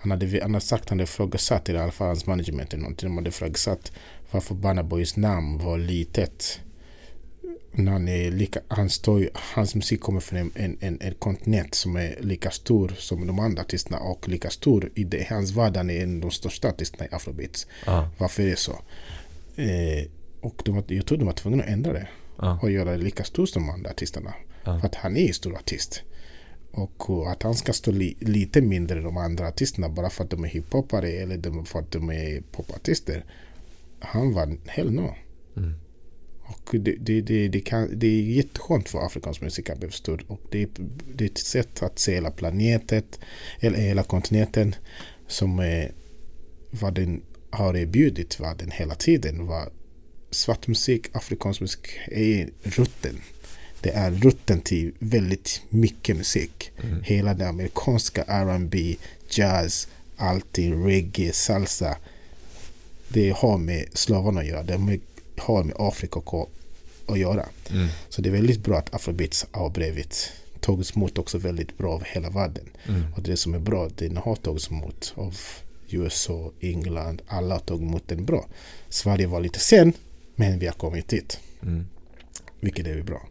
Han 0.00 0.10
hade, 0.10 0.42
han 0.42 0.54
hade 0.54 0.66
sagt, 0.66 0.88
han 0.88 0.98
hade 0.98 1.04
ifrågasatt 1.04 1.68
i 1.68 1.76
alla 1.76 1.92
fall 1.92 2.06
hans 2.06 2.26
management 2.26 2.72
eller 2.72 2.82
någonting. 2.82 3.08
De 3.08 3.16
hade 3.16 3.28
ifrågasatt 3.28 3.92
varför 4.30 4.54
Burna 4.54 4.82
Boys 4.82 5.16
namn 5.16 5.58
var 5.58 5.78
litet. 5.78 6.60
När 7.72 7.92
han, 7.92 8.08
är 8.08 8.30
lika, 8.30 8.60
han 8.68 8.90
står, 8.90 9.28
hans 9.34 9.74
musik 9.74 10.00
kommer 10.00 10.20
från 10.20 10.38
en, 10.38 10.52
en, 10.54 10.76
en, 10.80 10.98
en 11.00 11.14
kontinent 11.14 11.74
som 11.74 11.96
är 11.96 12.16
lika 12.20 12.50
stor 12.50 12.92
som 12.98 13.26
de 13.26 13.38
andra 13.38 13.62
artisterna 13.62 13.98
och 13.98 14.28
lika 14.28 14.50
stor 14.50 14.90
i 14.94 15.04
det, 15.04 15.26
hans 15.30 15.50
värld. 15.50 15.76
Han 15.76 15.90
är 15.90 16.02
en 16.02 16.14
av 16.14 16.20
de 16.20 16.30
största 16.30 16.68
artisterna 16.68 17.06
i 17.06 17.14
afrobeats. 17.14 17.66
Ah. 17.86 18.04
Varför 18.18 18.42
är 18.42 18.46
det 18.46 18.56
så? 18.56 18.72
Eh, 19.56 20.08
och 20.40 20.62
de, 20.64 20.84
jag 20.86 21.06
tror 21.06 21.18
de 21.18 21.24
var 21.24 21.32
tvungna 21.32 21.62
att 21.62 21.68
ändra 21.68 21.92
det 21.92 22.08
ja. 22.38 22.58
och 22.62 22.70
göra 22.70 22.90
det 22.90 23.04
lika 23.04 23.24
stor 23.24 23.46
som 23.46 23.62
de 23.62 23.70
andra 23.72 23.90
artisterna. 23.90 24.34
Ja. 24.64 24.80
För 24.80 24.86
att 24.86 24.94
han 24.94 25.16
är 25.16 25.28
en 25.28 25.34
stor 25.34 25.56
artist. 25.56 26.02
Och 26.70 27.30
att 27.30 27.42
han 27.42 27.54
ska 27.54 27.72
stå 27.72 27.90
li, 27.90 28.16
lite 28.20 28.60
mindre 28.60 28.98
än 28.98 29.04
de 29.04 29.16
andra 29.16 29.48
artisterna 29.48 29.88
bara 29.88 30.10
för 30.10 30.24
att 30.24 30.30
de 30.30 30.44
är 30.44 30.48
hiphopare 30.48 31.08
eller 31.08 31.64
för 31.64 31.78
att 31.78 31.90
de 31.90 32.10
är 32.10 32.42
popartister. 32.52 33.24
Han 34.00 34.32
var 34.32 34.56
hell 34.66 34.92
no. 34.92 35.14
Mm. 35.56 35.74
Och 36.44 36.70
det, 36.72 36.96
det, 37.00 37.20
det, 37.20 37.48
det, 37.48 37.60
kan, 37.60 37.98
det 37.98 38.06
är 38.06 38.22
jätteskönt 38.22 38.88
för 38.88 39.06
afrikansk 39.06 39.40
musik 39.40 39.70
att 39.70 39.78
bli 39.78 39.90
stor. 39.90 40.24
Och 40.26 40.40
det, 40.50 40.68
det 41.14 41.24
är 41.24 41.28
ett 41.28 41.38
sätt 41.38 41.82
att 41.82 41.98
se 41.98 42.14
hela 42.14 42.30
planeten, 42.30 43.02
eller 43.60 43.78
hela 43.78 44.02
kontinenten 44.02 44.74
som 45.26 45.58
är 45.58 45.92
vad 46.70 46.94
den 46.94 47.22
har 47.50 47.76
erbjudit 47.76 48.40
världen 48.40 48.70
hela 48.70 48.94
tiden. 48.94 49.46
Vad 49.46 49.68
svart 50.34 50.66
musik, 50.66 51.06
afrikansk 51.12 51.60
musik 51.60 51.86
är 52.06 52.50
rutten. 52.62 53.20
Det 53.80 53.90
är 53.90 54.10
rutten 54.10 54.60
till 54.60 54.92
väldigt 54.98 55.62
mycket 55.68 56.16
musik. 56.16 56.70
Mm. 56.82 57.02
Hela 57.02 57.34
det 57.34 57.48
amerikanska 57.48 58.22
R&B, 58.22 58.96
jazz, 59.30 59.88
allting, 60.16 60.86
reggae, 60.86 61.32
salsa. 61.32 61.96
det 63.08 63.30
har 63.30 63.58
med 63.58 63.84
slavarna 63.92 64.40
att 64.40 64.46
göra. 64.46 64.62
Det 64.62 65.00
har 65.38 65.64
med 65.64 65.76
Afrika 65.78 66.20
att 67.06 67.18
göra. 67.18 67.48
Mm. 67.70 67.88
Så 68.08 68.22
det 68.22 68.28
är 68.28 68.32
väldigt 68.32 68.64
bra 68.64 68.78
att 68.78 68.94
Afrobeats 68.94 69.46
har 69.50 69.70
blivit 69.70 70.32
tagits 70.60 70.96
emot 70.96 71.18
också 71.18 71.38
väldigt 71.38 71.78
bra 71.78 71.92
av 71.92 72.04
hela 72.04 72.30
världen. 72.30 72.64
Mm. 72.88 73.02
Och 73.16 73.22
det 73.22 73.36
som 73.36 73.54
är 73.54 73.58
bra, 73.58 73.88
den 73.96 74.16
har 74.16 74.36
tagits 74.36 74.70
emot 74.70 75.12
av 75.16 75.36
USA, 75.90 76.50
England, 76.60 77.22
alla 77.26 77.54
har 77.54 77.60
tagit 77.60 77.82
emot 77.82 78.08
den 78.08 78.24
bra. 78.24 78.46
Sverige 78.88 79.26
var 79.26 79.40
lite 79.40 79.58
sen, 79.58 79.92
men 80.36 80.58
vi 80.58 80.66
har 80.66 80.74
kommit 80.74 81.08
dit. 81.08 81.40
Mm. 81.62 81.86
Vilket 82.60 82.86
är 82.86 83.02
bra. 83.02 83.28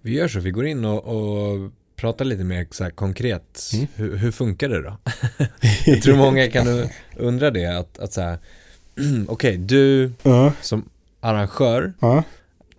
Vi 0.00 0.14
gör 0.14 0.28
så, 0.28 0.40
vi 0.40 0.50
går 0.50 0.66
in 0.66 0.84
och, 0.84 1.04
och 1.04 1.70
pratar 1.96 2.24
lite 2.24 2.44
mer 2.44 2.66
så 2.70 2.84
här 2.84 2.90
konkret. 2.90 3.70
Mm. 3.74 3.86
Hur, 3.94 4.16
hur 4.16 4.30
funkar 4.30 4.68
det 4.68 4.82
då? 4.82 4.96
Jag 5.86 6.02
tror 6.02 6.16
många 6.16 6.50
kan 6.50 6.88
undra 7.16 7.50
det, 7.50 7.66
att, 7.78 7.98
att 7.98 8.12
så 8.12 8.20
här, 8.20 8.38
okej, 9.28 9.56
du 9.56 10.12
Ja, 10.22 10.52
som 10.60 10.88
arrangör 11.20 11.92
ja, 12.00 12.22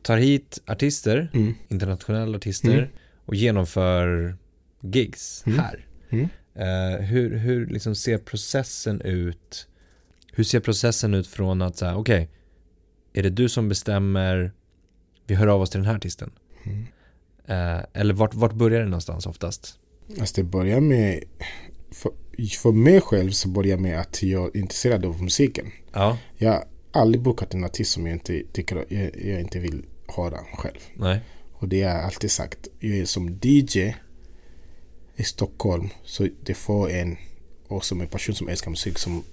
tar 0.01 0.17
hit 0.17 0.61
artister, 0.67 1.29
mm, 1.33 1.55
internationella 1.67 2.37
artister 2.37 2.73
Mm. 2.77 2.89
och 3.25 3.35
genomför 3.35 4.35
gigs 4.81 5.43
Mm. 5.47 5.59
här. 5.59 5.85
Eh, 6.57 7.01
hur 7.05 7.37
hur 7.37 7.65
liksom 7.67 7.95
ser 7.95 8.17
processen 8.17 9.01
ut? 9.01 9.67
Hur 10.31 10.43
ser 10.43 10.59
processen 10.59 11.13
ut 11.13 11.27
från 11.27 11.61
att 11.61 11.77
säga, 11.77 11.95
okej, 11.95 12.29
är 13.15 13.23
det 13.23 13.29
du 13.29 13.49
som 13.49 13.69
bestämmer, 13.69 14.51
vi 15.27 15.35
hör 15.35 15.47
av 15.47 15.61
oss 15.61 15.69
till 15.69 15.79
den 15.79 15.87
här 15.87 15.95
artisten? 15.95 16.31
Mm. 16.63 16.85
Eh, 17.47 17.85
eller 17.93 18.13
vart, 18.13 18.33
vart 18.33 18.53
börjar 18.53 18.79
det 18.79 18.85
någonstans 18.85 19.25
oftast? 19.25 19.79
Alltså 20.19 20.35
det 20.35 20.43
börjar 20.43 20.81
med, 20.81 21.23
för, 21.91 22.11
för 22.61 22.71
mig 22.71 23.01
själv 23.01 23.31
så 23.31 23.47
börjar 23.49 23.77
med 23.77 23.99
att 23.99 24.23
jag 24.23 24.55
är 24.55 24.59
intresserad 24.59 25.05
av 25.05 25.23
musiken. 25.23 25.71
Ja, 25.93 26.17
Jag 26.37 26.51
har 26.51 26.63
aldrig 26.91 27.21
bokat 27.21 27.53
en 27.53 27.63
artist 27.63 27.91
som 27.91 28.05
jag 28.07 28.15
inte 28.15 28.43
tycker 28.53 28.85
jag, 28.89 29.11
jag 29.25 29.39
inte 29.41 29.59
vill 29.59 29.85
höra 30.15 30.37
själv. 30.53 30.79
nej, 30.95 31.19
Och 31.53 31.67
det 31.67 31.83
har 31.83 31.91
jag 31.91 32.03
alltid 32.03 32.31
sagt. 32.31 32.67
Jag 32.79 32.97
är 32.97 33.05
som 33.05 33.39
DJ 33.41 33.93
i 35.15 35.23
Stockholm 35.23 35.89
så 36.03 36.27
det 36.43 36.53
får 36.53 36.89
en 36.89 37.17
och 37.67 37.85
som 37.85 38.01
en 38.01 38.07
person 38.07 38.35
som 38.35 38.47
älskar 38.47 38.71
musik 38.71 38.97
som 38.97 39.23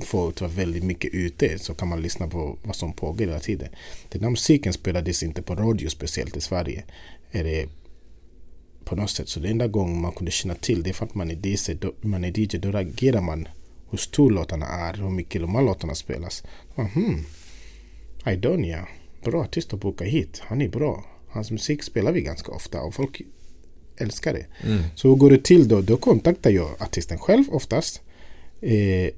får 0.00 0.28
ut 0.28 0.42
väldigt 0.42 0.84
mycket 0.84 1.14
ute 1.14 1.58
så 1.58 1.74
kan 1.74 1.88
man 1.88 2.02
lyssna 2.02 2.28
på 2.28 2.58
vad 2.62 2.76
som 2.76 2.92
pågår 2.92 3.26
hela 3.26 3.40
tiden. 3.40 3.68
Den 4.08 4.22
här 4.22 4.30
musiken 4.30 4.72
spelades 4.72 5.22
inte 5.22 5.42
på 5.42 5.54
radio 5.54 5.88
speciellt 5.88 6.36
i 6.36 6.40
Sverige. 6.40 6.84
Är 7.30 7.44
det 7.44 7.68
på 8.84 8.96
något 8.96 9.10
sätt. 9.10 9.28
Så 9.28 9.40
det 9.40 9.48
enda 9.48 9.66
gången 9.66 10.00
man 10.00 10.12
kunde 10.12 10.30
känna 10.30 10.54
till 10.54 10.82
det 10.82 10.90
är 10.90 10.94
för 10.94 11.04
att 11.04 11.14
man 11.14 11.30
är 11.30 11.46
DJ, 11.46 11.74
då, 11.74 11.92
man 12.00 12.24
är 12.24 12.38
DJ 12.38 12.58
då 12.58 12.70
reagerar 12.72 13.20
man 13.20 13.48
hur 13.90 13.98
stor 13.98 14.30
låtarna 14.30 14.66
är, 14.66 14.94
hur 14.94 15.10
mycket 15.10 15.40
de 15.40 15.54
här 15.54 15.62
låtarna 15.62 15.94
spelas. 15.94 16.44
Man, 16.74 16.86
hmm, 16.86 17.24
Idonia, 18.26 18.88
bra 19.24 19.42
artist 19.42 19.74
att 19.74 19.80
boka 19.80 20.04
hit. 20.04 20.42
Han 20.44 20.62
är 20.62 20.68
bra. 20.68 21.04
Hans 21.28 21.50
musik 21.50 21.82
spelar 21.82 22.12
vi 22.12 22.20
ganska 22.20 22.52
ofta 22.52 22.80
och 22.80 22.94
folk 22.94 23.22
älskar 23.96 24.32
det. 24.32 24.46
mm. 24.68 24.82
Så 24.94 25.08
hur 25.08 25.16
går 25.16 25.30
det 25.30 25.44
till 25.44 25.68
då? 25.68 25.80
Då 25.80 25.96
kontaktar 25.96 26.50
jag 26.50 26.70
artisten 26.78 27.18
själv 27.18 27.44
oftast. 27.50 28.02
Eh, 28.60 29.10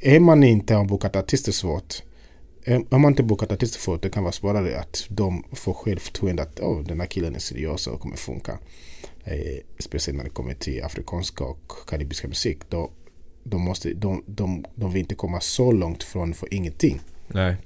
är 0.00 0.20
man 0.20 0.42
inte 0.42 0.74
har 0.74 0.84
bokat 0.84 1.16
artister 1.16 1.52
svårt. 1.52 2.02
Har 2.66 2.98
man 2.98 3.12
inte 3.12 3.22
bokat 3.22 3.52
artister 3.52 3.80
förut 3.80 4.02
det 4.02 4.10
kan 4.10 4.22
vara 4.22 4.32
svårare 4.32 4.78
att 4.78 5.06
de 5.08 5.44
får 5.52 5.74
självförtroende 5.74 6.42
att 6.42 6.60
oh, 6.60 6.82
den 6.82 7.00
här 7.00 7.06
killen 7.06 7.34
är 7.34 7.38
seriös 7.38 7.86
och 7.86 8.00
kommer 8.00 8.16
funka. 8.16 8.58
Eh, 9.24 9.60
speciellt 9.78 10.16
när 10.16 10.24
det 10.24 10.30
kommer 10.30 10.54
till 10.54 10.84
afrikanska 10.84 11.44
och 11.44 11.72
karibiska 11.86 12.28
musik. 12.28 12.58
Då, 12.68 12.90
de, 13.44 13.60
måste, 13.60 13.94
de, 13.94 14.24
de, 14.26 14.64
de 14.74 14.92
vill 14.92 15.00
inte 15.00 15.14
komma 15.14 15.40
så 15.40 15.72
långt 15.72 16.02
från 16.02 16.34
för 16.34 16.54
ingenting. 16.54 17.00
nej, 17.28 17.56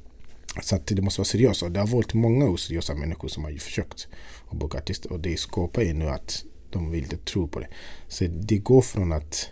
Så 0.63 0.77
att 0.77 0.87
det 0.87 1.03
måste 1.03 1.21
vara 1.21 1.27
seriöst. 1.27 1.63
Och 1.63 1.73
det 1.73 1.81
har 1.81 1.87
varit 1.87 2.15
många 2.15 2.49
oseriösa 2.49 2.95
människor 2.95 3.29
som 3.29 3.45
har 3.45 3.51
ju 3.51 3.59
försökt 3.59 4.09
att 4.49 4.59
boka 4.59 4.79
artister. 4.79 5.13
Och 5.13 5.21
det 5.21 5.39
skapar 5.39 5.83
ju 5.83 5.93
nu 5.93 6.09
att 6.09 6.45
de 6.71 6.91
vill 6.91 7.03
inte 7.03 7.17
tro 7.17 7.49
på 7.49 7.61
det. 7.61 7.69
Så 8.09 8.25
det 8.25 8.59
går 8.59 8.83
från 8.83 9.13
att 9.13 9.51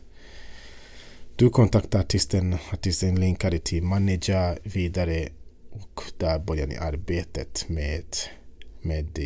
du 1.36 1.50
kontaktar 1.50 2.00
artisten, 2.00 2.56
artisten 2.72 3.20
linkar 3.20 3.50
dig 3.50 3.60
till 3.60 3.82
manager 3.82 4.58
vidare 4.62 5.28
och 5.70 6.02
där 6.18 6.38
börjar 6.38 6.66
ni 6.66 6.76
arbetet 6.76 7.68
med, 7.68 8.04
med 8.82 9.18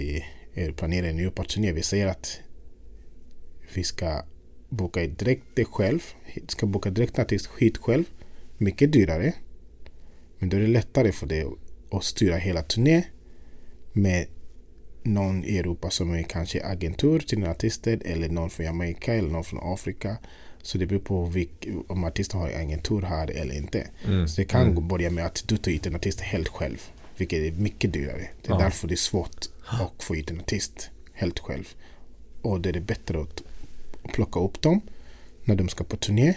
er 0.54 0.72
planering. 0.72 1.10
en 1.10 1.16
ny 1.16 1.30
turné. 1.30 1.72
Vi 1.72 1.82
säger 1.82 2.06
att 2.06 2.40
vi 3.74 3.84
ska 3.84 4.22
boka 4.68 5.06
direkt 5.06 5.56
dig 5.56 5.64
själv, 5.64 6.00
ska 6.48 6.66
boka 6.66 6.90
direkt 6.90 7.18
en 7.18 7.22
artist 7.22 7.50
hit 7.58 7.78
själv. 7.78 8.04
Mycket 8.58 8.92
dyrare. 8.92 9.34
Men 10.38 10.48
då 10.48 10.56
är 10.56 10.60
det 10.60 10.66
lättare 10.66 11.12
för 11.12 11.26
dig 11.26 11.46
att 11.90 12.04
styra 12.04 12.36
hela 12.36 12.62
turné 12.62 13.04
med 13.92 14.26
någon 15.02 15.44
i 15.44 15.58
Europa 15.58 15.90
som 15.90 16.14
är 16.14 16.22
kanske 16.22 16.66
agentur 16.66 17.20
till 17.20 17.44
artister 17.44 18.02
eller 18.04 18.28
någon 18.28 18.50
från 18.50 18.66
Jamaica 18.66 19.14
eller 19.14 19.30
någon 19.30 19.44
från 19.44 19.60
Afrika. 19.62 20.18
Så 20.62 20.78
det 20.78 20.86
beror 20.86 21.00
på 21.00 21.24
vilk, 21.24 21.68
om 21.88 22.04
artisten 22.04 22.40
har 22.40 22.48
agentur 22.48 23.02
här 23.02 23.30
eller 23.30 23.54
inte. 23.54 23.86
mm. 24.06 24.28
Så 24.28 24.40
det 24.40 24.44
kan 24.44 24.70
mm. 24.70 24.88
börja 24.88 25.10
med 25.10 25.26
att 25.26 25.42
du 25.46 25.56
tar 25.56 25.70
hit 25.70 25.86
en 25.86 25.94
artist 25.94 26.20
helt 26.20 26.48
själv. 26.48 26.90
Vilket 27.16 27.38
är 27.38 27.52
mycket 27.52 27.92
dyrare. 27.92 28.28
Det 28.42 28.48
är 28.48 28.52
Ja. 28.54 28.58
därför 28.58 28.88
det 28.88 28.94
är 28.94 28.96
svårt 28.96 29.46
att 29.64 30.02
få 30.02 30.14
hit 30.14 30.30
en 30.30 30.40
artist 30.40 30.90
helt 31.12 31.38
själv. 31.38 31.68
Och 32.42 32.60
det 32.60 32.68
är 32.76 32.80
bättre 32.80 33.20
att 33.20 33.42
plocka 34.12 34.40
upp 34.40 34.62
dem 34.62 34.80
när 35.44 35.54
de 35.54 35.68
ska 35.68 35.84
på 35.84 35.96
turné. 35.96 36.34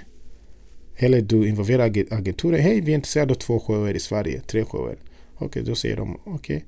Eller 0.95 1.21
du 1.21 1.47
involverar 1.47 1.83
ag- 1.89 2.07
agenturer. 2.13 2.57
Hej, 2.59 2.81
vi 2.81 2.91
är 2.91 2.95
intresserade 2.95 3.31
av 3.33 3.35
två 3.37 3.59
shower 3.59 3.93
i 3.93 3.99
Sverige. 3.99 4.41
Tre 4.41 4.65
shower. 4.65 4.97
Okej, 5.35 5.63
då 5.63 5.75
säger 5.75 5.95
de 5.97 6.19
okej. 6.25 6.65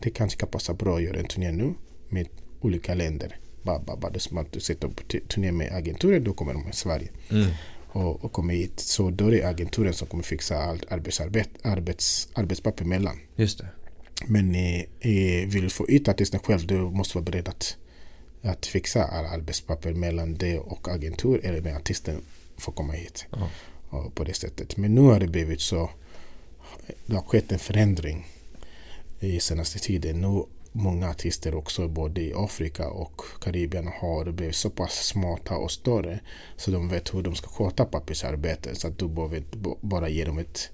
det 0.00 0.10
kanske 0.10 0.38
kan 0.40 0.48
passa 0.48 0.74
bra 0.74 0.96
att 0.96 1.02
göra 1.02 1.18
en 1.18 1.26
turné 1.26 1.52
nu 1.52 1.74
med 2.08 2.28
olika 2.60 2.94
länder. 2.94 3.36
Bara, 3.62 3.78
bara, 3.78 3.96
bara 3.96 4.10
det 4.12 4.16
är 4.16 4.20
som 4.20 4.38
att 4.38 4.52
du 4.52 4.60
sätter 4.60 4.88
på 4.88 5.02
tu- 5.02 5.26
turné 5.28 5.52
med 5.52 5.72
agenturer, 5.72 6.20
då 6.20 6.32
kommer 6.32 6.52
de 6.54 6.68
i 6.68 6.72
Sverige 6.72 7.08
Mm. 7.30 7.50
och, 7.88 8.24
och 8.24 8.32
kommer 8.32 8.54
hit. 8.54 8.80
Så 8.80 9.10
då 9.10 9.26
är 9.26 9.30
det 9.30 9.42
agenturen 9.44 9.94
som 9.94 10.08
kommer 10.08 10.24
fixa 10.24 10.58
allt 10.58 10.92
arbetsarbet, 10.92 11.48
arbets, 11.62 12.28
arbetspapper 12.34 12.84
mellan. 12.84 13.18
Just 13.36 13.58
det. 13.58 13.66
Men 14.26 14.54
eh, 14.54 14.80
eh, 15.00 15.46
vill 15.48 15.62
du 15.62 15.70
få 15.70 15.88
ut 15.88 16.08
artisten 16.08 16.40
själv, 16.40 16.66
du 16.66 16.74
måste 16.78 17.18
vara 17.18 17.24
beredd 17.24 17.48
att, 17.48 17.76
att 18.42 18.66
fixa 18.66 19.04
alla 19.04 19.28
arbetspapper 19.28 19.92
mellan 19.94 20.34
dig 20.34 20.58
och 20.58 20.88
agentur 20.88 21.40
eller 21.44 21.60
med 21.60 21.76
artisten 21.76 22.20
får 22.56 22.72
komma 22.72 22.92
hit. 22.92 23.26
Ja. 23.32 23.48
Och 23.88 24.14
på 24.14 24.24
det 24.24 24.34
sättet. 24.34 24.76
Men 24.76 24.94
nu 24.94 25.00
har 25.00 25.20
det 25.20 25.26
blivit 25.28 25.60
så, 25.60 25.90
det 27.06 27.14
har 27.14 27.22
skett 27.22 27.52
en 27.52 27.58
förändring 27.58 28.26
i 29.20 29.40
senaste 29.40 29.78
tiden. 29.78 30.20
Nu 30.20 30.44
många 30.72 31.10
artister 31.10 31.54
också 31.54 31.88
både 31.88 32.20
i 32.20 32.32
Afrika 32.36 32.88
och 32.88 33.20
Karibien 33.40 33.86
har 34.00 34.32
blivit 34.32 34.56
så 34.56 34.70
pass 34.70 34.92
smarta 35.06 35.56
och 35.56 35.70
större 35.70 36.20
så 36.56 36.70
de 36.70 36.88
vet 36.88 37.14
hur 37.14 37.22
de 37.22 37.34
ska 37.34 37.48
sköta 37.48 37.84
pappersarbetet 37.84 38.78
så 38.78 38.88
att 38.88 38.98
du 38.98 39.08
behöver 39.08 39.42
bara 39.80 40.08
ge 40.08 40.24
dem 40.24 40.38
ett, 40.38 40.70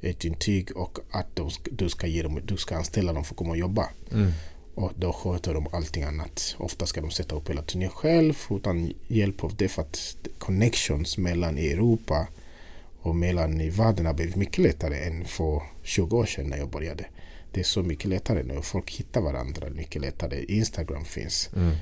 ett 0.00 0.24
intyg 0.24 0.76
och 0.76 0.98
att 1.10 1.36
de, 1.36 1.50
ska- 1.50 1.70
du, 1.72 1.88
ska 1.88 2.06
ge 2.06 2.22
dem, 2.22 2.40
du 2.44 2.56
ska 2.56 2.76
anställa 2.76 3.12
dem 3.12 3.24
för 3.24 3.34
att 3.34 3.38
komma 3.38 3.50
och 3.50 3.56
jobba. 3.56 3.88
Mm. 4.12 4.32
Och 4.74 4.92
då 4.96 5.12
sköter 5.12 5.54
de 5.54 5.66
allting 5.72 6.02
annat. 6.02 6.56
Ofta 6.58 6.86
ska 6.86 7.00
de 7.00 7.10
sätta 7.10 7.36
upp 7.36 7.50
hela 7.50 7.62
turnén 7.62 7.90
själv 7.90 8.34
utan 8.50 8.92
hjälp 9.08 9.44
av 9.44 9.56
det 9.56 9.68
för 9.68 9.82
att 9.82 10.16
connections 10.38 11.18
mellan 11.18 11.58
Europa 11.58 12.26
och 13.00 13.16
mellan 13.16 13.60
i 13.60 13.70
världen 13.70 14.06
har 14.06 14.14
blivit 14.14 14.36
mycket 14.36 14.58
lättare 14.58 14.98
än 15.04 15.24
för 15.24 15.62
20 15.82 16.16
år 16.16 16.26
sedan 16.26 16.46
när 16.46 16.56
jag 16.56 16.70
började. 16.70 17.04
Det 17.52 17.60
är 17.60 17.64
så 17.64 17.82
mycket 17.82 18.08
lättare 18.10 18.42
nu. 18.42 18.58
Folk 18.62 18.90
hittar 18.90 19.20
varandra 19.20 19.70
mycket 19.70 20.02
lättare. 20.02 20.44
Instagram 20.44 21.04
finns. 21.04 21.50
Mm. 21.56 21.74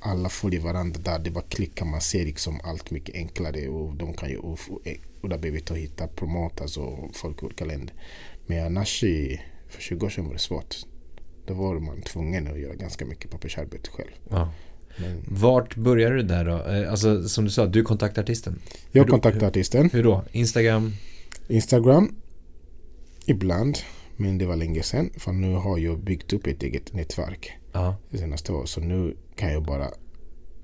Alla 0.00 0.28
följer 0.28 0.60
varandra 0.60 1.00
där. 1.04 1.18
Det 1.18 1.30
bara 1.30 1.44
klicka. 1.48 1.84
Man 1.84 2.00
ser 2.00 2.24
liksom 2.24 2.60
allt 2.64 2.90
mycket 2.90 3.14
enklare. 3.14 3.68
Och 3.68 3.94
de 3.96 4.14
kan 4.14 4.28
ju 4.28 4.36
och, 4.36 4.58
och 5.20 5.30
har 5.30 5.38
blivit 5.38 5.70
att 5.70 5.76
hitta 5.76 6.06
promoters 6.06 6.76
och 6.76 7.16
folk 7.16 7.42
i 7.42 7.46
olika 7.46 7.64
länder. 7.64 7.94
Men 8.46 8.66
annars 8.66 9.04
i, 9.04 9.40
för 9.68 9.82
20 9.82 10.06
år 10.06 10.10
sedan 10.10 10.26
var 10.26 10.32
det 10.32 10.38
svårt. 10.38 10.76
Då 11.46 11.54
var 11.54 11.78
man 11.78 12.02
tvungen 12.02 12.48
att 12.52 12.58
göra 12.60 12.74
ganska 12.74 13.04
mycket 13.06 13.30
pappersarbete 13.30 13.90
själv. 13.90 14.10
Ja. 14.30 14.52
Men 14.96 15.24
Vart 15.28 15.76
börjar 15.76 16.10
du 16.10 16.22
där 16.22 16.44
då? 16.44 16.70
Eh, 16.72 16.90
Alltså 16.90 17.28
som 17.28 17.44
du 17.44 17.50
sa, 17.50 17.66
du 17.66 17.82
kontaktar 17.82 18.22
artisten. 18.22 18.60
jag 18.92 19.08
kontaktade 19.08 19.46
artisten. 19.46 19.90
Hur 19.92 20.02
då? 20.02 20.24
Instagram? 20.32 20.92
Instagram. 21.48 22.16
Ibland. 23.26 23.78
Men 24.16 24.38
det 24.38 24.46
var 24.46 24.56
länge 24.56 24.82
sedan. 24.82 25.10
För 25.16 25.32
nu 25.32 25.54
har 25.54 25.78
jag 25.78 25.98
byggt 25.98 26.32
upp 26.32 26.46
ett 26.46 26.62
eget 26.62 26.92
nätverk. 26.92 27.52
Ja. 27.72 27.96
det 28.10 28.18
senaste 28.18 28.52
året. 28.52 28.68
Så 28.68 28.80
nu 28.80 29.16
kan 29.36 29.52
jag 29.52 29.62
bara 29.62 29.88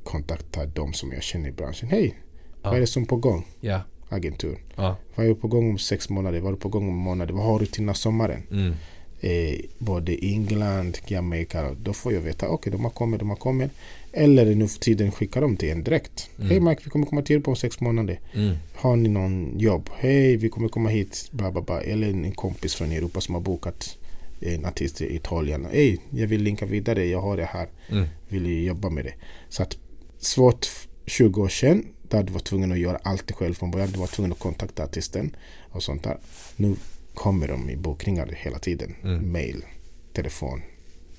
kontakta 0.05 0.67
de 0.67 0.93
som 0.93 1.13
jag 1.13 1.23
känner 1.23 1.49
i 1.49 1.53
branschen. 1.53 1.89
Hej, 1.89 2.19
vad 2.63 2.77
är 2.77 2.81
det 2.81 2.87
som 2.87 3.03
är 3.03 3.07
på 3.07 3.17
gång? 3.17 3.47
Ja. 3.61 3.81
Agentur. 4.09 4.59
Ja. 4.77 4.97
Vad 5.15 5.27
är 5.27 5.35
på 5.35 5.49
gång 5.49 5.71
om 5.71 5.79
sex 5.79 6.11
månader? 6.11 6.41
Vad 6.41 6.53
är 6.53 6.57
på 6.57 6.69
gång 6.69 6.83
om 6.89 6.95
en 6.95 7.01
månad? 7.01 7.31
Vad 7.31 7.45
har 7.45 7.59
du 7.59 7.67
till 7.67 7.81
den 7.83 7.89
här 7.89 7.95
sommaren? 7.95 8.43
Mm. 8.51 8.75
Eh, 9.21 9.61
både 9.79 10.25
England, 10.25 10.99
Jamaica. 11.07 11.75
Då 11.83 11.93
får 11.93 12.13
jag 12.13 12.21
veta, 12.21 12.47
okej 12.47 12.55
okay, 12.55 12.71
de 12.71 12.85
har 12.85 12.91
kommit, 12.91 13.21
de 13.21 13.29
har 13.29 13.37
kommit. 13.37 13.71
Eller 14.13 14.55
nu 14.55 14.69
för 14.69 14.79
tiden 14.79 15.13
skickar 15.13 15.41
de 15.41 15.57
till 15.57 15.71
en 15.71 15.85
direkt. 15.85 16.31
Mm. 16.37 16.51
Hej 16.51 16.61
Mike, 16.61 16.81
vi 16.85 16.91
kommer 16.91 17.07
komma 17.07 17.23
till 17.23 17.43
på 17.43 17.55
sex 17.55 17.81
månader. 17.81 18.21
Mm. 18.35 18.57
Har 18.75 18.97
ni 18.97 19.09
någon 19.09 19.59
jobb? 19.59 19.91
Hej, 19.95 20.37
vi 20.37 20.49
kommer 20.49 20.69
komma 20.69 20.89
hit. 20.89 21.29
Bla, 21.33 21.51
bla, 21.51 21.61
bla. 21.61 21.81
Eller 21.81 22.09
en 22.09 22.33
kompis 22.33 22.75
från 22.75 22.93
Europa 22.93 23.21
som 23.21 23.35
har 23.35 23.43
bokat 23.43 23.99
en 24.41 24.65
artist 24.65 25.01
i 25.01 25.17
Italien. 25.17 25.67
Hej, 25.73 25.99
jag 26.11 26.27
vill 26.27 26.43
linka 26.43 26.67
vidare. 26.67 27.07
Jag 27.07 27.21
har 27.21 27.37
det 27.37 27.45
här. 27.45 27.69
Mm. 27.89 28.07
Vill 28.29 28.65
jobba 28.65 28.91
med 28.91 29.05
det? 29.05 29.15
Så 29.49 29.63
att 29.63 29.79
svårt 30.19 30.67
20 31.07 31.43
år 31.43 31.49
sedan. 31.49 31.87
Där 32.03 32.23
du 32.23 32.33
var 32.33 32.41
tvungen 32.41 32.73
att 32.73 32.79
göra 32.79 32.99
allt 33.03 33.33
själv 33.33 33.55
från 33.55 33.71
början. 33.71 33.91
Du 33.93 33.99
var 33.99 34.07
tvungen 34.07 34.33
att 34.33 34.39
kontakta 34.39 34.85
artisten 34.85 35.37
och 35.71 35.83
sånt 35.83 36.03
där. 36.03 36.19
Nu 36.57 36.77
kommer 37.21 37.49
de 37.49 37.71
i 37.71 37.77
bokningar 37.77 38.27
hela 38.37 38.59
tiden. 38.59 38.95
Mm. 39.03 39.33
Mail, 39.33 39.65
telefon, 40.13 40.63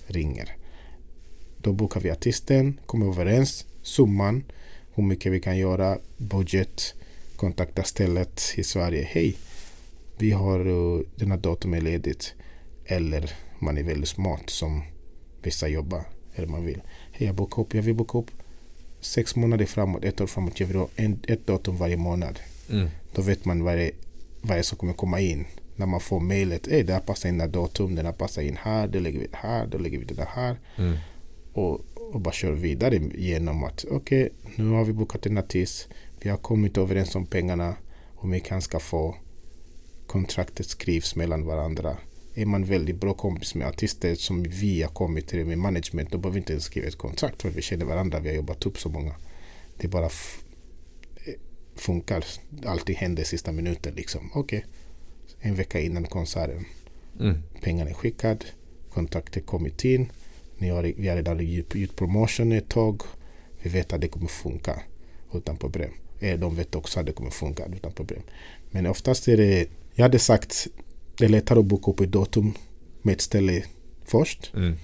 ringer. 0.07 0.55
Då 1.57 1.73
bokar 1.73 2.01
vi 2.01 2.11
artisten, 2.11 2.79
kommer 2.85 3.07
överens, 3.07 3.65
summan, 3.81 4.43
hur 4.93 5.03
mycket 5.03 5.31
vi 5.31 5.39
kan 5.39 5.57
göra, 5.57 5.97
budget, 6.17 6.93
kontakta 7.35 7.83
stället 7.83 8.41
i 8.55 8.63
Sverige. 8.63 9.03
Hej, 9.11 9.37
vi 10.17 10.31
har 10.31 10.67
uh, 10.67 11.01
den 11.15 11.31
här 11.31 11.37
datumet 11.37 11.83
ledigt. 11.83 12.33
Eller 12.85 13.31
man 13.59 13.77
är 13.77 13.83
väldigt 13.83 14.09
smart 14.09 14.49
som 14.49 14.83
vissa 15.43 15.67
jobbar. 15.67 16.03
Eller 16.35 16.47
man 16.47 16.65
vill. 16.65 16.81
Hej, 17.11 17.27
jag 17.27 17.35
bokar 17.35 17.61
upp, 17.61 17.73
jag 17.73 17.81
vill 17.81 17.95
boka 17.95 18.17
upp 18.17 18.31
sex 19.01 19.35
månader 19.35 19.65
framåt, 19.65 20.03
ett 20.03 20.21
år 20.21 20.27
framåt. 20.27 20.59
Jag 20.59 20.67
vill 20.67 20.77
ha 20.77 20.87
en, 20.95 21.19
ett 21.27 21.47
datum 21.47 21.77
varje 21.77 21.97
månad. 21.97 22.39
Mm. 22.69 22.89
Då 23.15 23.21
vet 23.21 23.45
man 23.45 23.63
vad 23.63 23.77
det, 23.77 23.91
vad 24.41 24.57
det 24.57 24.63
som 24.63 24.77
kommer 24.77 24.93
komma 24.93 25.19
in. 25.19 25.45
När 25.81 25.87
man 25.87 25.99
får 25.99 26.19
mejlet, 26.19 26.67
hey, 26.67 26.83
det 26.83 26.93
här 26.93 26.99
passar 26.99 27.29
in 27.29 27.37
det 27.37 27.43
här 27.43 27.51
datum, 27.51 27.95
den 27.95 28.05
här 28.05 28.13
passar 28.13 28.41
in 28.41 28.57
här, 28.61 28.87
då 28.87 28.99
lägger 28.99 29.19
vi 29.19 29.27
det 29.27 29.37
här, 29.37 29.67
då 29.67 29.77
lägger 29.77 29.99
vi 29.99 30.05
det 30.05 30.27
här. 30.29 30.59
Mm. 30.77 30.97
Och, 31.53 31.81
och 31.95 32.21
bara 32.21 32.33
kör 32.33 32.51
vidare 32.51 33.01
genom 33.15 33.63
att 33.63 33.85
okej, 33.89 34.23
okay, 34.23 34.29
nu 34.55 34.69
har 34.69 34.85
vi 34.85 34.93
bokat 34.93 35.25
en 35.25 35.37
artist, 35.37 35.87
vi 36.19 36.29
har 36.29 36.37
kommit 36.37 36.77
överens 36.77 37.15
om 37.15 37.25
pengarna 37.25 37.75
och 38.15 38.33
vi 38.33 38.39
kan 38.39 38.61
ska 38.61 38.79
få 38.79 39.15
kontraktet 40.07 40.65
skrivs 40.65 41.15
mellan 41.15 41.45
varandra. 41.45 41.97
Är 42.35 42.45
man 42.45 42.65
väldigt 42.65 42.99
bra 42.99 43.13
kompis 43.13 43.55
med 43.55 43.67
artister 43.67 44.15
som 44.15 44.43
vi 44.43 44.81
har 44.81 44.89
kommit 44.89 45.27
till 45.27 45.45
med 45.45 45.57
management, 45.57 46.11
då 46.11 46.17
behöver 46.17 46.33
vi 46.33 46.39
inte 46.39 46.53
ens 46.53 46.65
skriva 46.65 46.87
ett 46.87 46.97
kontrakt 46.97 47.41
för 47.41 47.49
vi 47.49 47.61
känner 47.61 47.85
varandra, 47.85 48.19
vi 48.19 48.29
har 48.29 48.35
jobbat 48.35 48.65
upp 48.65 48.79
så 48.79 48.89
många. 48.89 49.15
Det 49.77 49.87
bara 49.87 50.09
funkar. 51.75 52.25
Allting 52.65 52.95
händer 52.95 53.23
sista 53.23 53.51
minuten 53.51 53.93
liksom. 53.95 54.31
Okej, 54.33 54.57
okay. 54.57 54.69
En 55.41 55.55
vecka 55.55 55.79
innan 55.79 56.05
konserten. 56.05 56.65
Mm. 57.19 57.37
Pengarna 57.61 57.89
är 57.89 57.93
skickad, 57.93 58.45
kontakter 58.89 59.41
kommit 59.41 59.85
in. 59.85 60.11
Ni 60.57 60.69
har, 60.69 60.83
vi 60.83 61.07
har 61.07 61.15
redan 61.15 61.39
gjort 61.45 61.95
promotion 61.95 62.51
ett 62.51 62.69
tag. 62.69 63.01
Vi 63.61 63.69
vet 63.69 63.93
att 63.93 64.01
det 64.01 64.07
kommer 64.07 64.27
funka 64.27 64.81
utan 65.33 65.57
problem. 65.57 65.91
De 66.19 66.55
vet 66.55 66.75
också 66.75 66.99
att 66.99 67.05
det 67.05 67.11
kommer 67.11 67.31
funka 67.31 67.65
utan 67.75 67.91
problem. 67.91 68.21
Men 68.71 68.85
oftast 68.85 69.27
är 69.27 69.37
det, 69.37 69.67
jag 69.93 70.03
hade 70.03 70.19
sagt, 70.19 70.67
det 71.17 71.25
är 71.25 71.29
lättare 71.29 71.59
att 71.59 71.65
boka 71.65 71.91
upp 71.91 71.99
ett 71.99 72.11
datum 72.11 72.53
med 73.01 73.13
ett 73.13 73.21
ställe 73.21 73.63
först. 74.05 74.51
Mm. 74.55 74.75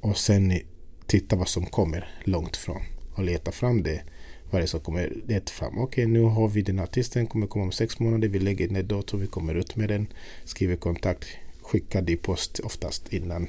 Och 0.00 0.16
sen 0.16 0.60
titta 1.06 1.36
vad 1.36 1.48
som 1.48 1.66
kommer 1.66 2.08
långt 2.24 2.56
från. 2.56 2.82
Och 3.14 3.24
leta 3.24 3.52
fram 3.52 3.82
det. 3.82 4.02
Vad 4.50 4.62
det 4.62 4.66
som 4.66 4.80
kommer 4.80 5.12
rätt 5.28 5.50
fram. 5.50 5.78
Okej, 5.78 6.06
nu 6.06 6.20
har 6.20 6.48
vi 6.48 6.62
den 6.62 6.78
artisten, 6.78 7.26
kommer 7.26 7.46
komma 7.46 7.64
om 7.64 7.72
sex 7.72 7.98
månader. 7.98 8.28
Vi 8.28 8.38
lägger 8.38 8.68
in 8.68 8.76
ett 8.76 8.88
datum, 8.88 9.20
vi 9.20 9.26
kommer 9.26 9.54
ut 9.54 9.76
med 9.76 9.88
den. 9.88 10.06
Skriver 10.44 10.76
kontakt, 10.76 11.26
skickar 11.62 12.02
det 12.02 12.12
i 12.12 12.16
post 12.16 12.58
oftast 12.64 13.12
innan 13.12 13.48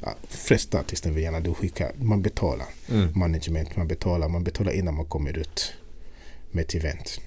ja, 0.00 0.14
flesta 0.28 0.80
artister 0.80 1.10
vill 1.10 1.22
gärna 1.22 1.40
du 1.40 1.54
skickar, 1.54 1.92
man 1.96 2.22
betalar 2.22 2.66
Mm. 2.90 3.08
management, 3.18 3.76
man 3.76 3.88
betalar, 3.88 4.28
man 4.28 4.44
betalar 4.44 4.72
innan 4.72 4.94
man 4.94 5.04
kommer 5.06 5.38
ut 5.38 5.72
med 6.50 6.62
ett 6.64 6.74
event. 6.74 7.20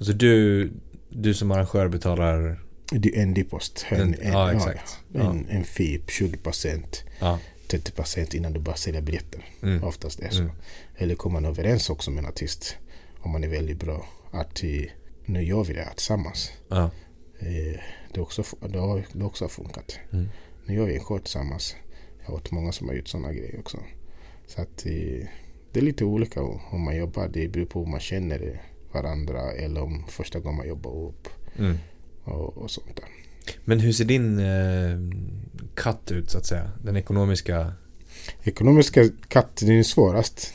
Så 0.00 0.12
du, 0.12 0.70
du 1.08 1.34
som 1.34 1.50
arrangör 1.50 1.88
betalar... 1.88 2.60
Det 2.90 3.16
är 3.18 3.22
en 3.22 3.34
depost, 3.34 3.86
en, 3.88 4.00
En- 4.00 4.14
en, 4.20 4.32
ja, 4.32 4.52
exakt. 4.52 4.98
en, 5.14 5.46
en 5.50 5.64
fee, 5.64 5.98
20%, 6.06 6.80
Ja. 7.20 7.38
30% 7.68 8.36
innan 8.36 8.52
du 8.52 8.60
bara 8.60 8.76
säljer 8.76 9.02
biljetter. 9.02 9.44
Mm. 9.62 9.84
Oftast 9.84 10.20
är 10.20 10.30
så. 10.30 10.42
Mm. 10.42 10.52
Eller 10.96 11.14
kommer 11.14 11.40
man 11.40 11.50
överens 11.50 11.90
också 11.90 12.10
med 12.10 12.24
en 12.24 12.30
artist, 12.30 12.76
om 13.20 13.30
man 13.30 13.44
är 13.44 13.48
väldigt 13.48 13.80
bra, 13.80 14.06
att 14.30 14.62
nu 15.24 15.42
gör 15.44 15.64
vi 15.64 15.74
det 15.74 15.82
här 15.82 15.94
tillsammans. 15.94 16.52
Ja. 16.68 16.90
Eh, 17.38 17.80
det, 18.14 18.20
också, 18.20 18.44
det, 18.68 18.78
har, 18.78 19.04
det 19.12 19.24
också 19.24 19.44
har 19.44 19.48
funkat. 19.48 19.98
Mm. 20.12 20.28
Nu 20.66 20.74
gör 20.74 20.86
vi 20.86 20.94
en 20.94 21.04
show 21.04 21.18
tillsammans. 21.18 21.76
Jag 22.20 22.26
har 22.26 22.34
hört 22.34 22.50
många 22.50 22.72
som 22.72 22.88
har 22.88 22.94
gjort 22.94 23.08
sådana 23.08 23.32
grejer 23.32 23.58
också. 23.60 23.78
Så 24.46 24.62
att 24.62 24.86
eh, 24.86 25.26
det 25.72 25.80
är 25.80 25.84
lite 25.84 26.04
olika 26.04 26.40
hur 26.70 26.78
man 26.78 26.96
jobbar. 26.96 27.28
Det 27.28 27.48
beror 27.48 27.66
på 27.66 27.78
hur 27.84 27.90
man 27.90 28.00
känner 28.00 28.62
varandra 28.92 29.52
eller 29.52 29.82
om 29.82 30.04
första 30.08 30.38
gången 30.40 30.56
man 30.56 30.68
jobbar 30.68 31.08
upp 31.08 31.28
Mm. 31.58 31.76
och, 32.24 32.58
och 32.58 32.70
sånt 32.70 32.96
där. 32.96 33.04
Men 33.64 33.80
hur 33.80 33.92
ser 33.92 34.04
din 34.04 34.38
eh, 34.38 34.98
cut 35.78 36.10
ut 36.10 36.30
så 36.30 36.38
att 36.38 36.46
säga? 36.46 36.70
Den 36.82 36.96
ekonomiska... 36.96 37.72
Ekonomiska 38.42 39.04
katten 39.28 39.70
är 39.70 39.82
svårast. 39.82 40.52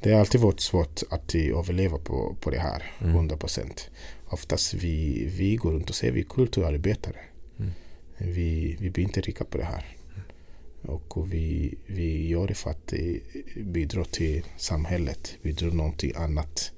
Det 0.00 0.12
har 0.12 0.20
alltid 0.20 0.40
varit 0.40 0.60
svårt 0.60 1.02
att 1.10 1.34
överleva 1.34 1.98
på, 1.98 2.36
på 2.40 2.50
det 2.50 2.58
här, 2.58 2.92
Mm. 3.00 3.14
100 3.14 3.36
procent. 3.36 3.90
Oftast 4.26 4.74
vi, 4.74 5.26
vi 5.36 5.56
går 5.56 5.72
runt 5.72 5.90
och 5.90 5.96
säger 5.96 6.12
vi 6.12 6.20
är 6.20 6.24
kulturarbetare. 6.24 7.16
Mm. 7.58 7.70
Vi, 8.18 8.76
vi 8.80 8.90
blir 8.90 9.04
inte 9.04 9.20
rika 9.20 9.44
på 9.44 9.58
det 9.58 9.64
här. 9.64 9.96
Och 10.82 11.32
vi, 11.32 11.74
vi 11.86 12.28
gör 12.28 12.46
det 12.46 12.54
för 12.54 12.70
att 12.70 12.92
bidra 13.56 14.04
till 14.04 14.44
samhället, 14.56 15.36
bidra 15.42 15.66
någonting 15.66 16.12
annat 16.16 16.72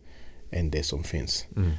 än 0.50 0.70
det 0.70 0.82
som 0.82 1.04
finns. 1.04 1.46
Mm. 1.56 1.70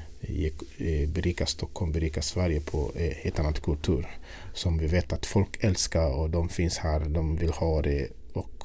Berika 1.14 1.46
Stockholm, 1.46 1.92
berika 1.92 2.22
Sverige 2.22 2.62
på 2.62 2.92
eh, 2.96 3.12
helt 3.12 3.40
annat 3.40 3.62
kultur. 3.62 4.08
Som 4.56 4.78
vi 4.78 4.88
vet 4.88 5.14
att 5.14 5.26
folk 5.26 5.64
älskar 5.64 6.10
och 6.16 6.30
de 6.30 6.50
finns 6.50 6.78
här, 6.78 7.00
de 7.00 7.36
vill 7.36 7.50
ha 7.52 7.82
det 7.82 8.08
och 8.34 8.64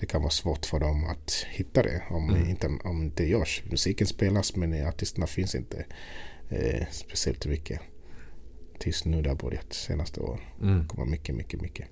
det 0.00 0.06
kan 0.06 0.20
vara 0.22 0.30
svårt 0.30 0.66
för 0.66 0.80
dem 0.80 1.04
att 1.04 1.46
hitta 1.50 1.82
det 1.82 2.02
om, 2.10 2.30
Mm. 2.30 2.48
inte, 2.50 2.66
om 2.84 2.98
det 2.98 3.04
inte 3.04 3.24
görs. 3.24 3.62
Musiken 3.70 4.06
spelas 4.06 4.56
men 4.56 4.86
artisterna 4.86 5.26
finns 5.26 5.54
inte 5.54 5.84
eh, 6.48 6.86
speciellt 6.90 7.46
mycket. 7.46 7.80
Tills 8.78 9.04
nu 9.04 9.22
det 9.22 9.28
har 9.28 9.36
börjat 9.36 9.72
senaste 9.72 10.20
åren. 10.20 10.40
Mm. 10.62 10.78
Det 10.82 10.88
kommer 10.88 11.06
mycket, 11.06 11.34
mycket, 11.34 11.60
mycket. 11.60 11.86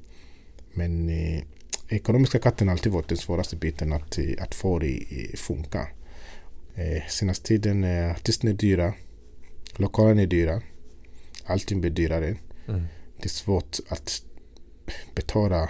Men 0.73 1.09
eh, 1.09 1.42
ekonomiska 1.88 2.38
katten 2.38 2.68
har 2.68 2.73
alltid 2.73 2.92
varit 2.92 3.09
den 3.09 3.18
svåraste 3.18 3.57
biten 3.57 3.92
att, 3.92 4.18
eh, 4.18 4.25
att 4.42 4.55
få 4.55 4.79
det 4.79 4.87
i- 4.88 5.35
funka. 5.37 5.88
Eh, 6.75 7.03
senaste 7.09 7.49
tiden 7.49 7.85
är 7.85 8.11
artisterna 8.11 8.51
är 8.51 8.55
dyra. 8.57 8.94
Lokalerna 9.77 10.23
är 10.23 10.27
dyra. 10.27 10.62
Allting 11.44 11.81
blir 11.81 11.90
dyrare. 11.90 12.37
Mm. 12.68 12.85
Det 13.23 13.27
är 13.27 13.29
svårt 13.31 13.79
att 13.89 14.23
betala. 15.15 15.69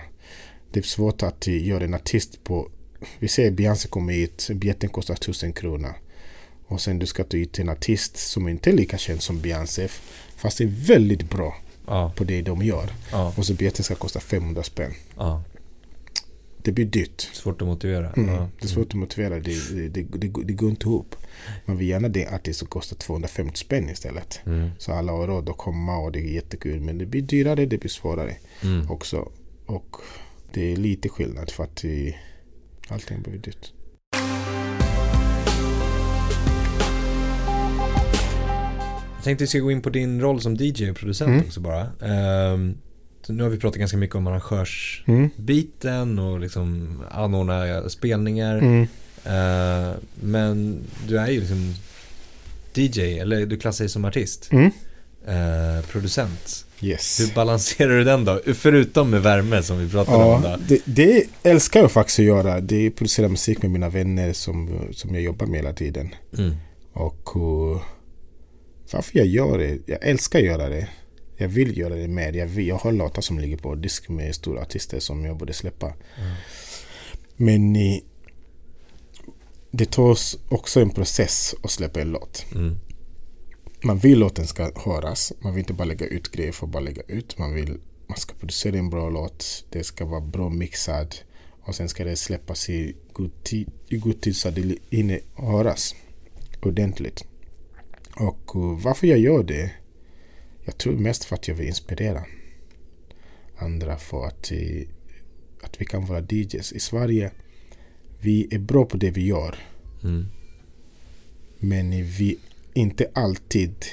Det 0.72 0.80
är 0.80 0.84
svårt 0.84 1.22
att 1.22 1.46
göra 1.46 1.84
en 1.84 1.94
artist 1.94 2.44
på... 2.44 2.70
Vi 3.18 3.28
säger 3.28 3.50
Beyoncé 3.50 3.88
kommer 3.88 4.12
hit, 4.12 4.48
biljetten 4.54 4.90
kostar 4.90 5.14
tusen 5.14 5.52
kronor. 5.52 5.94
Och 6.66 6.80
sen 6.80 6.98
du 6.98 7.06
ska 7.06 7.24
ta 7.24 7.36
hit 7.36 7.58
en 7.58 7.68
artist 7.68 8.16
som 8.16 8.48
inte 8.48 8.70
är 8.70 8.74
lika 8.74 8.98
känd 8.98 9.22
som 9.22 9.40
Beyoncé. 9.40 9.88
Fast 10.36 10.60
är 10.60 10.66
väldigt 10.66 11.30
bra 11.30 11.56
Ja. 11.86 12.12
på 12.16 12.24
det 12.24 12.42
de 12.42 12.62
gör. 12.62 12.92
Ja. 13.12 13.34
Och 13.36 13.46
så 13.46 13.54
biljetten 13.54 13.84
ska 13.84 13.94
kosta 13.94 14.20
500 14.20 14.62
spänn. 14.62 14.94
ja. 15.16 15.42
Det 16.62 16.72
blir 16.72 16.84
dyrt. 16.84 17.20
Svårt 17.20 17.62
att 17.62 17.68
motivera. 17.68 18.10
Mm. 18.12 18.34
Ja. 18.34 18.48
Det 18.58 18.64
är 18.64 18.68
svårt 18.68 18.86
att 18.88 18.94
motivera. 18.94 19.34
Det, 19.40 19.74
det, 19.74 19.88
det, 19.88 20.02
det, 20.18 20.28
det 20.44 20.52
går 20.52 20.70
inte 20.70 20.86
ihop. 20.86 21.16
Man 21.64 21.76
vill 21.76 21.88
gärna 21.88 22.08
det 22.08 22.26
artist 22.34 22.58
som 22.58 22.68
kostar 22.68 22.96
250 22.96 23.58
spänn 23.58 23.88
istället. 23.90 24.40
Mm. 24.46 24.70
Så 24.78 24.92
alla 24.92 25.12
har 25.12 25.26
råd 25.26 25.48
att 25.48 25.56
komma 25.58 25.96
och 25.98 26.12
det 26.12 26.18
är 26.18 26.34
jättekul. 26.34 26.80
Men 26.80 26.98
det 26.98 27.06
blir 27.06 27.22
dyrare, 27.22 27.66
det 27.66 27.78
blir 27.78 27.90
svårare 27.90 28.36
Mm. 28.62 28.90
också. 28.90 29.28
Och 29.66 29.96
det 30.52 30.72
är 30.72 30.76
lite 30.76 31.08
skillnad 31.08 31.50
för 31.50 31.64
att 31.64 31.84
allting 32.88 33.22
blir 33.22 33.38
dyrt. 33.38 33.72
Jag 39.16 39.24
tänkte 39.24 39.44
vi 39.44 39.48
ska 39.48 39.58
gå 39.58 39.70
in 39.70 39.82
på 39.82 39.90
din 39.90 40.20
roll 40.20 40.40
som 40.40 40.54
DJ 40.56 40.90
och 40.90 40.96
producent 40.96 41.28
Mm. 41.28 41.40
också 41.46 41.60
bara. 41.60 41.84
Så 41.86 42.89
nu 43.30 43.42
har 43.42 43.50
vi 43.50 43.58
pratat 43.58 43.78
ganska 43.78 43.96
mycket 43.96 44.16
om 44.16 44.26
arrangörsbiten 44.26 46.02
Mm. 46.12 46.18
och 46.24 46.40
liksom 46.40 46.98
anordna 47.10 47.88
spelningar. 47.88 48.58
Mm. 48.58 48.82
Eh, 49.24 49.94
men 50.22 50.80
du 51.08 51.18
är 51.18 51.28
ju 51.28 51.40
liksom 51.40 51.74
DJ, 52.74 53.18
eller 53.18 53.46
du 53.46 53.56
klassar 53.58 53.84
dig 53.84 53.88
som 53.90 54.04
artist. 54.04 54.48
Mm. 54.52 54.70
Eh, 55.26 55.84
producent. 55.84 56.66
Yes. 56.82 57.20
Hur 57.20 57.34
balanserar 57.34 57.98
du 57.98 58.04
den 58.04 58.24
då? 58.24 58.40
Förutom 58.54 59.10
med 59.10 59.22
värme 59.22 59.62
som 59.62 59.78
vi 59.78 59.88
pratade 59.90 60.24
om 60.24 60.42
Ja, 60.44 60.56
då. 60.56 60.62
det, 60.68 60.80
det 60.84 61.24
älskar 61.42 61.80
jag 61.80 61.92
faktiskt 61.92 62.18
att 62.18 62.24
göra. 62.24 62.60
Det 62.60 62.76
är 62.76 62.88
att 62.88 62.96
producera 62.96 63.28
musik 63.28 63.62
med 63.62 63.70
mina 63.70 63.88
vänner 63.88 64.32
som, 64.32 64.88
som 64.92 65.14
jag 65.14 65.22
jobbar 65.22 65.46
med 65.46 65.56
hela 65.56 65.72
tiden. 65.72 66.14
Mm. 66.38 66.54
Och 66.92 67.36
uh, 67.36 67.82
varför 68.92 69.18
jag 69.18 69.26
gör 69.26 69.58
det? 69.58 69.78
Jag 69.86 69.98
älskar 70.02 70.38
att 70.38 70.44
göra 70.44 70.68
det. 70.68 70.88
Jag 71.40 71.48
vill 71.48 71.78
göra 71.78 71.94
det 71.94 72.08
mer. 72.08 72.32
Jag, 72.32 72.46
vill, 72.46 72.66
jag 72.66 72.76
har 72.76 72.92
låtar 72.92 73.22
som 73.22 73.38
ligger 73.38 73.56
på 73.56 73.74
disk 73.74 74.08
med 74.08 74.34
stora 74.34 74.62
artister 74.62 75.00
som 75.00 75.24
jag 75.24 75.36
borde 75.36 75.52
släppa. 75.52 75.86
Mm. 75.86 76.34
Men 77.36 77.76
i, 77.76 78.04
det 79.70 79.90
tar 79.90 80.16
också 80.48 80.80
en 80.80 80.90
process 80.90 81.54
att 81.62 81.70
släppa 81.70 82.00
en 82.00 82.10
låt. 82.10 82.46
Mm. 82.54 82.76
Man 83.82 83.98
vill 83.98 84.18
låten 84.18 84.46
ska 84.46 84.72
höras. 84.84 85.32
Man 85.40 85.54
vill 85.54 85.60
inte 85.60 85.72
bara 85.72 85.84
lägga 85.84 86.06
ut 86.06 86.28
grejer 86.28 86.52
för 86.52 86.66
att 86.66 86.72
bara 86.72 86.82
lägga 86.82 87.02
ut. 87.02 87.38
Man 87.38 87.54
vill 87.54 87.78
man 88.10 88.18
ska 88.18 88.34
producera 88.34 88.78
en 88.78 88.90
bra 88.90 89.10
låt. 89.10 89.64
Det 89.70 89.84
ska 89.84 90.04
vara 90.04 90.20
bra 90.20 90.48
mixad. 90.48 91.14
Och 91.62 91.74
sen 91.74 91.88
ska 91.88 92.04
det 92.04 92.16
släppas 92.16 92.70
i 92.70 92.96
god 93.12 93.44
tid, 93.44 93.70
i 93.88 93.96
god 93.96 94.20
tid 94.20 94.36
så 94.36 94.50
det 94.50 94.78
hinner 94.90 95.20
höras 95.34 95.94
ordentligt. 96.62 97.24
Och 98.16 98.56
uh, 98.56 98.80
varför 98.84 99.06
jag 99.06 99.18
gör 99.18 99.42
det? 99.42 99.70
Jag 100.64 100.78
tror 100.78 100.96
mest 100.96 101.24
för 101.24 101.36
att 101.36 101.48
jag 101.48 101.54
vill 101.54 101.66
inspirera 101.66 102.24
andra 103.56 103.96
för 103.96 104.26
att, 104.26 104.52
uh, 104.52 104.82
att 105.62 105.80
vi 105.80 105.84
kan 105.84 106.06
vara 106.06 106.20
DJs. 106.20 106.72
I 106.72 106.80
Sverige, 106.80 107.30
vi 108.20 108.48
är 108.50 108.58
bra 108.58 108.84
på 108.84 108.96
det 108.96 109.10
vi 109.10 109.26
gör. 109.26 109.58
Mm. 110.02 110.26
Men 111.58 111.90
vi 111.90 112.38
inte 112.74 113.10
alltid 113.14 113.84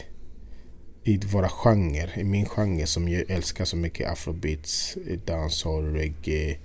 i 1.04 1.18
våra 1.18 1.50
genrer, 1.50 2.20
i 2.20 2.24
min 2.24 2.46
genre 2.46 2.86
som 2.86 3.10
jag 3.10 3.30
älskar 3.30 3.66
så 3.66 3.78
mycket, 3.78 4.10
afrobeats, 4.10 4.98
dancehall, 5.26 5.84
reggae. 5.84 6.58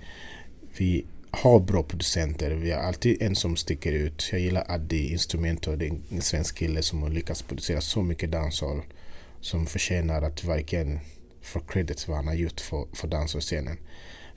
Vi 0.77 1.05
har 1.31 1.59
bra 1.59 1.83
producenter. 1.83 2.51
Vi 2.51 2.71
har 2.71 2.79
alltid 2.79 3.21
en 3.21 3.35
som 3.35 3.55
sticker 3.55 3.91
ut. 3.91 4.29
Jag 4.31 4.41
gillar 4.41 4.65
Addi 4.71 5.11
Instrumento. 5.11 5.75
Det 5.75 5.85
är 5.85 5.95
en 6.09 6.21
svensk 6.21 6.57
kille 6.57 6.81
som 6.81 7.01
har 7.01 7.09
lyckats 7.09 7.41
producera 7.41 7.81
så 7.81 8.03
mycket 8.03 8.31
dancehall. 8.31 8.81
Som 9.43 9.65
förtjänar 9.65 10.21
att 10.21 10.43
verkligen 10.43 10.99
få 11.41 11.59
credit 11.59 11.99
för 11.99 12.07
vad 12.07 12.17
han 12.17 12.27
har 12.27 12.35
gjort 12.35 12.59
för, 12.61 12.87
för 12.93 13.07
dancehall-scenen. 13.07 13.77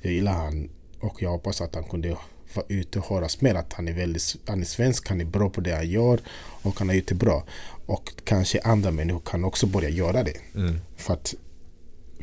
Jag 0.02 0.12
gillar 0.12 0.32
han 0.32 0.70
och 1.00 1.22
jag 1.22 1.30
hoppas 1.30 1.60
att 1.60 1.74
han 1.74 1.84
kunde 1.84 2.16
vara 2.54 2.66
ute 2.68 2.98
och 2.98 3.06
höras 3.06 3.40
mer. 3.40 3.54
Att 3.54 3.72
han 3.72 3.88
är 3.88 3.92
väldigt, 3.92 4.36
han 4.46 4.60
är 4.60 4.64
svensk, 4.64 5.08
han 5.08 5.20
är 5.20 5.24
bra 5.24 5.50
på 5.50 5.60
det 5.60 5.74
han 5.74 5.90
gör 5.90 6.20
och 6.62 6.78
han 6.78 6.88
har 6.88 6.96
gjort 6.96 7.08
det 7.08 7.14
bra. 7.14 7.44
Och 7.86 8.12
kanske 8.24 8.60
andra 8.60 8.90
människor 8.90 9.20
kan 9.20 9.44
också 9.44 9.66
börja 9.66 9.88
göra 9.88 10.22
det. 10.22 10.36
Mm. 10.54 10.78
För 10.96 11.14
att 11.14 11.34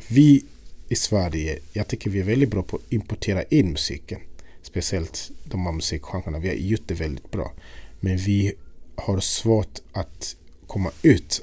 vi 0.08 0.44
i 0.88 0.94
Sverige, 0.94 1.58
jag 1.72 1.88
tycker 1.88 2.10
vi 2.10 2.20
är 2.20 2.24
väldigt 2.24 2.50
bra 2.50 2.62
på 2.62 2.76
att 2.76 2.92
importera 2.92 3.42
in 3.42 3.70
musiken. 3.70 4.20
Speciellt 4.62 5.30
de 5.44 5.66
här 5.66 5.72
musikgenrerna. 5.72 6.38
Vi 6.38 6.48
har 6.48 6.54
gjort 6.54 6.82
det 6.86 6.94
väldigt 6.94 7.30
bra. 7.30 7.52
Men 8.00 8.16
vi 8.16 8.54
har 8.94 9.20
svårt 9.20 9.78
att 9.92 10.36
komma 10.66 10.90
ut 11.02 11.42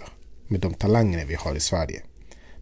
med 0.52 0.60
de 0.60 0.74
talanger 0.74 1.26
vi 1.26 1.36
har 1.36 1.56
i 1.56 1.60
Sverige. 1.60 2.02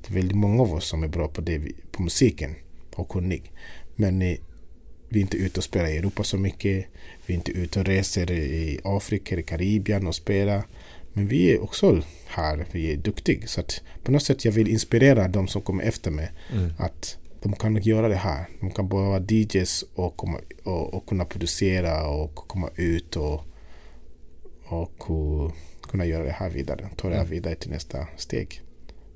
Det 0.02 0.10
är 0.10 0.14
väldigt 0.14 0.38
många 0.38 0.64
av 0.64 0.74
oss 0.74 0.88
som 0.88 1.04
är 1.04 1.08
bra 1.08 1.28
på, 1.28 1.42
det, 1.42 1.62
på 1.92 2.02
musiken 2.04 2.56
och 2.96 3.10
kunnig. 3.10 3.52
Men 3.96 4.22
eh, 4.22 4.38
vi 5.10 5.20
är 5.20 5.22
inte 5.22 5.38
ute 5.38 5.60
och 5.60 5.64
spelar 5.64 5.88
i 5.88 5.98
Europa 5.98 6.24
så 6.24 6.38
mycket. 6.38 6.86
Vi 7.26 7.34
är 7.34 7.38
inte 7.38 7.52
ute 7.52 7.80
och 7.80 7.86
reser 7.86 8.32
i 8.32 8.80
Afrika 8.84 9.36
eller 9.36 9.44
Karibien 9.44 10.08
och 10.08 10.16
spelar. 10.16 10.64
Men 11.14 11.28
vi 11.28 11.54
är 11.54 11.64
också 11.64 12.02
här, 12.28 12.66
vi 12.72 12.94
är 12.94 12.98
duktiga. 12.98 13.48
Så 13.48 13.62
att 13.62 13.82
på 14.04 14.12
något 14.12 14.24
sätt 14.24 14.46
jag 14.46 14.52
vill 14.52 14.68
inspirera 14.68 15.28
de 15.28 15.48
som 15.48 15.62
kommer 15.62 15.84
efter 15.84 16.12
mig. 16.12 16.32
Mm. 16.54 16.74
Att 16.78 17.18
de 17.42 17.54
kan 17.54 17.76
göra 17.76 18.08
det 18.08 18.16
här. 18.16 18.46
De 18.60 18.72
kan 18.72 18.90
bara 18.90 19.10
vara 19.10 19.24
DJs 19.28 19.86
och, 19.96 20.18
komma, 20.18 20.40
och, 20.64 20.94
och 20.94 21.06
kunna 21.08 21.26
producera 21.26 22.08
och 22.08 22.36
komma 22.36 22.70
ut 22.76 23.16
och, 23.16 23.44
och, 24.66 25.12
och 25.12 25.52
kunna 25.90 26.06
göra 26.06 26.24
det 26.24 26.32
här 26.32 26.50
vidare. 26.50 26.90
Ta 26.98 27.08
det 27.10 27.16
här 27.16 27.22
Mm. 27.22 27.32
vidare 27.32 27.56
till 27.56 27.70
nästa 27.72 28.08
steg. 28.18 28.62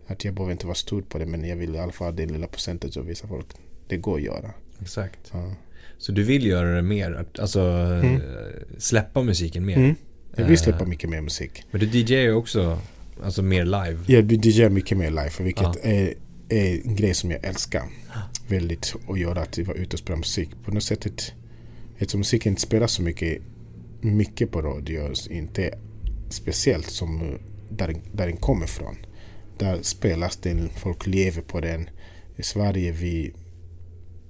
Att 0.07 0.25
jag 0.25 0.33
behöver 0.33 0.51
inte 0.51 0.65
vara 0.65 0.75
stor 0.75 1.01
på 1.01 1.17
det 1.17 1.25
men 1.25 1.43
jag 1.47 1.55
vill 1.55 1.75
i 1.75 1.79
alla 1.79 1.91
fall 1.91 2.07
ha 2.07 2.11
det 2.11 2.25
lilla 2.25 2.47
procentet 2.47 2.95
och 2.95 3.09
visa 3.09 3.27
folk 3.27 3.45
det 3.87 3.97
går 3.97 4.15
att 4.17 4.23
göra. 4.23 4.51
Exakt. 4.81 5.19
Ja. 5.33 5.53
Så 5.97 6.11
du 6.11 6.23
vill 6.23 6.45
göra 6.45 6.75
det 6.75 6.81
mer, 6.81 7.25
alltså 7.39 7.59
Mm. 7.61 8.15
eh, 8.15 8.21
släppa 8.77 9.23
musiken 9.23 9.65
mer? 9.65 9.77
Mm. 9.77 9.95
Jag 10.35 10.45
vill 10.45 10.57
släppa 10.57 10.83
Eh, 10.83 10.87
mycket 10.87 11.09
mer 11.09 11.21
musik. 11.21 11.63
Men 11.71 11.79
du 11.81 11.85
DJar 11.87 12.19
ju 12.21 12.33
också, 12.33 12.79
alltså 13.23 13.41
mer 13.41 13.65
live. 13.65 13.97
Jag 14.07 14.31
DJar 14.45 14.69
mycket 14.69 14.97
mer 14.97 15.09
live 15.09 15.31
vilket 15.39 15.63
Ja. 15.63 15.75
är, 15.81 16.13
är 16.49 16.81
en 16.87 16.95
grej 16.95 17.13
som 17.13 17.31
jag 17.31 17.43
älskar 17.45 17.83
väldigt 18.47 18.95
att 19.09 19.19
göra. 19.19 19.41
Att 19.41 19.57
vara 19.57 19.77
ute 19.77 19.95
och 19.95 19.99
spela 19.99 20.17
musik. 20.17 20.49
På 20.65 20.71
något 20.71 20.83
sätt, 20.83 21.05
eftersom 21.97 22.19
musiken 22.19 22.51
inte 22.51 22.61
spelas 22.61 22.91
så 22.91 23.01
mycket, 23.01 23.41
mycket 24.01 24.51
på 24.51 24.61
radio, 24.61 25.11
inte 25.29 25.73
speciellt 26.33 26.89
som 26.89 27.21
eh, 27.21 27.39
där, 27.69 27.87
den- 27.87 28.01
där 28.13 28.27
den 28.27 28.37
kommer 28.37 28.65
ifrån. 28.65 28.95
Där 29.57 29.81
spelas 29.81 30.37
den, 30.37 30.69
folk 30.69 31.07
lever 31.07 31.41
på 31.41 31.59
den. 31.61 31.89
I 32.35 32.43
Sverige 32.43 32.91
vi, 32.91 33.33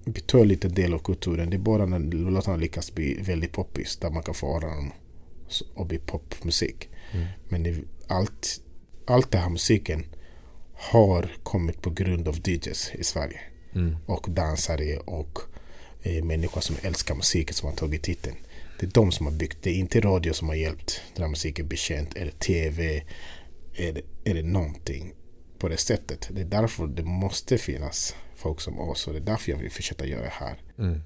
vi 0.06 0.22
tar 0.22 0.46
lite 0.46 0.68
del 0.68 0.94
av 0.94 1.00
kulturen. 1.00 1.50
Det 1.50 1.56
är 1.56 1.60
bara 1.60 1.86
när 1.86 2.00
låtarna 2.00 2.58
lyckas 2.58 2.94
bli 2.96 3.18
väldigt 3.22 3.52
poppis 3.52 3.98
där 3.98 4.10
man 4.10 4.24
kan 4.24 4.34
få 4.34 4.54
höra 4.54 4.76
dem 4.76 4.92
och 5.76 5.86
bli 5.88 5.98
popmusik. 6.00 6.90
Mm. 7.14 7.26
Men 7.50 7.64
det, 7.64 7.76
allt, 8.08 8.62
allt 9.08 9.32
det 9.32 9.38
här 9.38 9.50
musiken 9.50 10.06
har 10.74 11.32
kommit 11.44 11.82
på 11.82 11.90
grund 11.90 12.28
av 12.28 12.36
DJs 12.48 12.92
i 12.96 13.04
Sverige. 13.04 13.40
Mm. 13.76 13.96
Och 14.06 14.26
dansare 14.30 14.98
och 14.98 15.40
eh, 16.04 16.24
människor 16.24 16.62
som 16.62 16.76
älskar 16.82 17.16
musiken 17.16 17.54
som 17.54 17.70
har 17.70 17.76
tagit 17.76 18.04
titeln. 18.04 18.36
Det 18.84 18.88
är 18.88 19.02
de 19.02 19.12
som 19.12 19.26
har 19.26 19.34
byggt. 19.34 19.58
Det 19.62 19.70
är 19.70 19.74
inte 19.76 20.00
radio 20.00 20.34
som 20.34 20.48
har 20.48 20.56
hjälpt 20.56 21.02
den 21.16 21.24
här 21.24 21.30
musiken 21.30 21.68
bli 21.68 21.78
känd. 21.78 22.08
Eller 22.16 22.32
TV. 22.32 23.04
Eller, 23.74 24.02
eller 24.26 24.44
någonting 24.44 25.14
på 25.60 25.68
det 25.70 25.78
sättet. 25.78 26.30
Det 26.32 26.42
är 26.42 26.46
därför 26.46 26.88
det 26.88 27.04
måste 27.04 27.58
finnas 27.58 28.16
folk 28.36 28.62
som 28.62 28.80
oss. 28.80 29.08
Och 29.08 29.14
det 29.14 29.20
är 29.20 29.26
därför 29.26 29.52
jag 29.52 29.60
vill 29.60 29.72
fortsätta 29.72 30.06
göra 30.06 30.22
det 30.22 30.30
här. 30.34 30.62
Mm. 30.78 31.02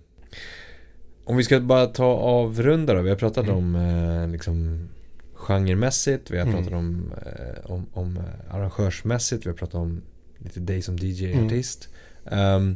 Om 1.23 1.37
vi 1.37 1.43
ska 1.43 1.59
bara 1.59 1.85
ta 1.85 2.05
avrunda 2.05 2.93
då. 2.93 3.01
Vi 3.01 3.09
har 3.09 3.17
pratat 3.17 3.43
Mm. 3.45 3.57
om 3.57 3.75
eh, 3.75 4.27
liksom 4.29 4.87
genremässigt, 5.33 6.31
vi 6.31 6.37
har 6.37 6.45
Mm. 6.45 6.55
pratat 6.57 6.73
om, 6.73 7.13
eh, 7.25 7.71
om, 7.71 7.85
om 7.93 8.17
eh, 8.17 8.55
arrangörsmässigt, 8.55 9.45
vi 9.45 9.49
har 9.49 9.57
pratat 9.57 9.75
om 9.75 10.01
lite 10.37 10.59
dig 10.59 10.81
som 10.81 10.95
Mm. 10.95 11.07
DJ-artist. 11.09 11.89
Ehm, 12.31 12.75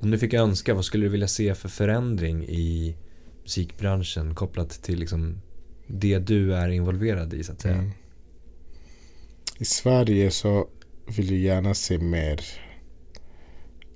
om 0.00 0.10
du 0.10 0.18
fick 0.18 0.34
önska, 0.34 0.74
vad 0.74 0.84
skulle 0.84 1.06
du 1.06 1.08
vilja 1.10 1.28
se 1.28 1.54
för 1.54 1.68
förändring 1.68 2.44
i 2.48 2.96
musikbranschen 3.44 4.34
kopplat 4.34 4.70
till 4.70 4.98
liksom 4.98 5.40
det 5.86 6.18
du 6.18 6.54
är 6.54 6.68
involverad 6.68 7.34
i 7.34 7.44
så 7.44 7.52
att 7.52 7.60
säga? 7.60 7.74
Mm. 7.74 7.90
I 9.58 9.64
Sverige 9.64 10.30
så 10.30 10.68
vill 11.16 11.30
jag 11.30 11.40
gärna 11.40 11.74
se 11.74 11.98
mer 11.98 12.40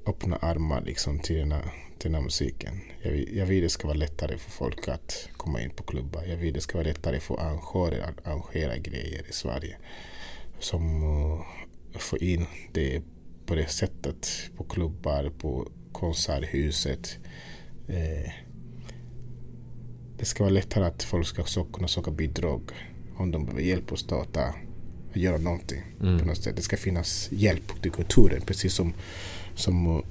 öppna 0.07 0.37
armar 0.37 0.83
liksom 0.83 1.19
till 1.19 1.37
den 1.37 1.53
här, 1.53 1.63
till 1.99 2.11
den 2.11 2.15
här 2.15 2.23
musiken. 2.23 2.81
Jag 3.03 3.11
vill, 3.11 3.37
jag 3.37 3.47
vill 3.47 3.63
det 3.63 3.69
ska 3.69 3.87
vara 3.87 3.99
lättare 3.99 4.39
för 4.39 4.51
folk 4.51 4.89
att 4.89 5.29
komma 5.37 5.63
in 5.63 5.71
på 5.71 5.83
klubbar. 5.83 6.25
Jag 6.25 6.37
vill 6.37 6.55
det 6.55 6.61
ska 6.61 6.79
vara 6.79 6.89
lättare 6.89 7.21
för 7.21 7.41
arrangörer 7.41 8.01
att 8.01 8.27
arrangera 8.27 8.77
grejer 8.77 9.25
i 9.29 9.33
Sverige. 9.33 9.77
Som 10.59 11.03
uh, 11.03 11.41
få 11.99 12.19
in 12.19 12.47
det 12.73 13.03
på 13.47 13.55
det 13.55 13.69
sättet 13.69 14.29
på 14.57 14.65
klubbar, 14.65 15.33
på 15.39 15.69
konserthuset. 15.93 17.19
Eh, 17.89 18.48
det 20.19 20.25
ska 20.25 20.43
vara 20.45 20.53
lättare 20.55 20.85
att 20.85 21.03
folk 21.03 21.27
ska 21.27 21.45
så, 21.45 21.65
kunna 21.65 21.89
söka 21.89 22.11
bidrag 22.11 22.63
om 23.17 23.31
de 23.31 23.45
behöver 23.45 23.63
hjälp 23.63 23.93
att 23.93 23.99
starta 23.99 24.55
och 25.11 25.17
göra 25.17 25.39
någonting 25.39 25.83
Mm. 26.01 26.19
på 26.19 26.25
något 26.25 26.43
sätt. 26.43 26.57
Det 26.57 26.63
ska 26.63 26.77
finnas 26.77 27.29
hjälp 27.33 27.83
till 27.83 27.91
kulturen 27.93 28.43
precis 28.47 28.75
som, 28.75 28.93
som 29.55 29.87
uh, 29.87 30.03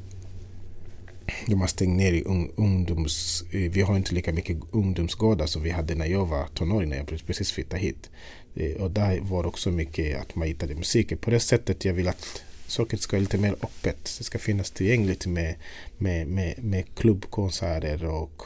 de 1.47 1.61
har 1.61 1.67
stängt 1.67 1.97
ner 1.97 2.13
i 2.13 2.23
un, 2.25 2.51
ungdoms... 2.55 3.43
eh, 3.51 3.71
Vi 3.71 3.81
har 3.81 3.97
inte 3.97 4.15
lika 4.15 4.33
mycket 4.33 4.57
ungdomsgårdar 4.71 5.45
som 5.45 5.63
vi 5.63 5.69
hade 5.69 5.95
när 5.95 6.05
jag 6.05 6.25
var 6.25 6.47
tonåring, 6.47 6.89
när 6.89 6.97
jag 6.97 7.07
precis 7.27 7.51
flyttade 7.51 7.81
hit. 7.81 8.09
Eh, 8.55 8.81
Och 8.81 8.91
där 8.91 9.19
var 9.21 9.45
också 9.45 9.71
mycket 9.71 10.21
att 10.21 10.35
man 10.35 10.47
hittade 10.47 10.75
musiken. 10.75 11.17
På 11.17 11.29
det 11.31 11.39
sättet 11.39 11.85
jag 11.85 11.93
vill 11.93 12.07
att 12.07 12.43
saker 12.67 12.97
ska 12.97 13.15
vara 13.17 13.21
lite 13.21 13.37
mer 13.37 13.53
öppet. 13.53 14.15
Det 14.17 14.23
ska 14.23 14.39
finnas 14.39 14.71
tillgängligt 14.71 15.25
med, 15.27 15.55
med, 15.97 16.27
med, 16.27 16.63
med 16.63 16.95
klubbkonserter 16.95 18.05
och 18.05 18.43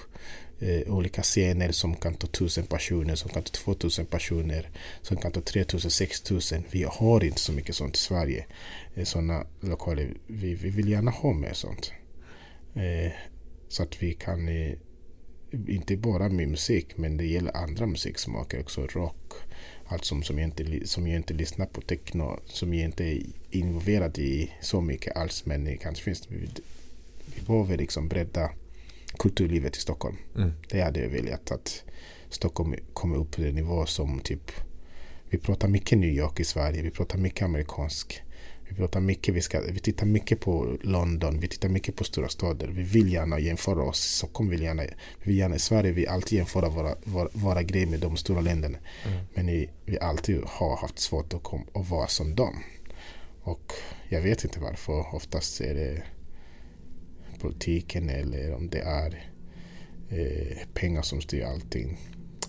eh, 0.62 0.94
olika 0.94 1.22
scener 1.22 1.72
som 1.72 1.96
kan 1.96 2.14
ta 2.14 2.28
tusen 2.28 2.66
personer, 2.66 3.16
som 3.16 3.30
kan 3.30 3.44
ta 3.44 3.52
två 3.52 3.74
tusen 3.74 4.06
personer, 4.06 4.70
som 5.02 5.18
kan 5.18 5.32
ta 5.32 5.42
tre 5.42 5.64
tusen, 5.64 5.92
sex 5.92 6.22
tusen. 6.22 6.64
Vi 6.72 6.84
har 6.84 7.24
inte 7.24 7.40
så 7.40 7.52
mycket 7.52 7.76
sånt 7.76 7.96
i 7.96 8.00
Sverige. 8.00 8.46
Eh, 8.96 9.04
Sådana 9.04 9.46
lokaler. 9.60 10.14
Vi, 10.28 10.56
vi 10.56 10.70
vill 10.70 10.90
gärna 10.90 11.12
ha 11.12 11.34
mer 11.34 11.54
sånt. 11.54 11.92
Eh, 12.76 13.12
så 13.68 13.84
att 13.84 14.04
vi 14.04 14.14
kan 14.14 14.48
eh, 14.48 14.74
inte 15.68 15.98
bara 15.98 16.30
med 16.30 16.48
musik 16.48 16.98
men 16.98 17.18
det 17.18 17.26
gäller 17.26 17.58
andra 17.58 17.86
musiksmaker 17.86 18.60
också. 18.60 18.88
Rock, 18.88 19.34
allt 19.86 20.06
som, 20.06 20.24
som, 20.24 20.40
jag 20.40 20.48
inte, 20.48 20.88
som 20.88 21.08
jag 21.08 21.16
inte 21.16 21.34
lyssnar 21.34 21.66
på, 21.66 21.82
techno, 21.82 22.40
som 22.46 22.74
jag 22.74 22.86
inte 22.86 23.04
är 23.04 23.22
involverad 23.50 24.18
i 24.18 24.52
så 24.62 24.82
mycket 24.82 25.18
alls 25.18 25.46
men 25.46 25.64
det 25.66 25.78
kanske 25.78 26.04
finns. 26.04 26.32
Vi, 26.32 26.50
vi 27.36 27.42
behöver 27.42 27.78
liksom 27.78 28.08
bredda 28.08 28.52
kulturlivet 29.18 29.78
i 29.78 29.80
Stockholm. 29.80 30.18
Mm. 30.36 30.52
Det 30.70 30.82
hade 30.82 31.00
jag 31.00 31.10
velat 31.10 31.52
att 31.52 31.84
Stockholm 32.30 32.76
kommer 32.94 33.18
upp 33.18 33.32
på 33.32 33.42
den 33.42 33.56
nivå 33.56 33.86
som 33.86 34.20
typ 34.20 34.52
vi 35.30 35.38
pratar 35.38 35.68
mycket 35.68 35.98
New 35.98 36.10
York 36.10 36.40
i 36.40 36.44
Sverige, 36.44 36.82
vi 36.82 36.92
pratar 36.92 37.18
mycket 37.18 37.46
amerikansk. 37.46 38.22
Vi 38.70 38.78
pratar 38.78 39.00
mycket, 39.00 39.36
vi, 39.36 39.42
ska, 39.42 39.62
vi 39.62 39.80
tittar 39.80 40.06
mycket 40.06 40.42
på 40.42 40.78
London, 40.82 41.40
vi 41.40 41.48
tittar 41.48 41.70
mycket 41.70 41.96
på 41.96 42.04
stora 42.04 42.30
städer. 42.30 42.68
Vi 42.68 42.84
vill 42.84 43.14
gärna 43.14 43.40
jämföra 43.40 43.84
oss. 43.84 44.00
Stockholm 44.00 44.50
vill 44.50 44.62
gärna, 44.62 44.84
vi 44.84 44.92
vill 45.24 45.38
gärna 45.38 45.56
i 45.56 45.60
Sverige 45.60 45.92
vi 45.92 46.08
alltid 46.08 46.38
jämföra 46.38 46.70
våra, 46.70 46.96
våra, 47.04 47.30
våra 47.34 47.64
grejer 47.64 47.88
med 47.88 48.00
de 48.00 48.18
stora 48.18 48.42
länderna. 48.42 48.78
Mm. 49.06 49.24
Men 49.34 49.48
vi, 49.48 49.70
vi 49.86 50.00
alltid 50.00 50.42
har 50.46 50.78
haft 50.78 51.00
svårt 51.00 51.34
att, 51.34 51.44
kom, 51.44 51.68
att 51.74 51.90
vara 51.90 52.08
som 52.08 52.36
dem. 52.36 52.64
Och 53.42 53.74
jag 54.10 54.22
vet 54.22 54.44
inte 54.44 54.60
varför. 54.60 55.16
Oftast 55.16 55.62
är 55.62 55.76
det 55.76 56.04
politiken 57.42 58.10
eller 58.10 58.54
om 58.54 58.70
det 58.70 58.80
är 58.80 59.32
eh, 60.10 60.58
pengar 60.74 61.02
som 61.02 61.22
styr 61.22 61.44
allting. 61.44 61.98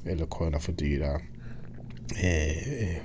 Eller 0.05 0.16
lokalerna 0.16 0.61
för 0.61 0.72
dyra. 0.72 1.20
Eh, 2.16 2.83
eh, 2.83 2.96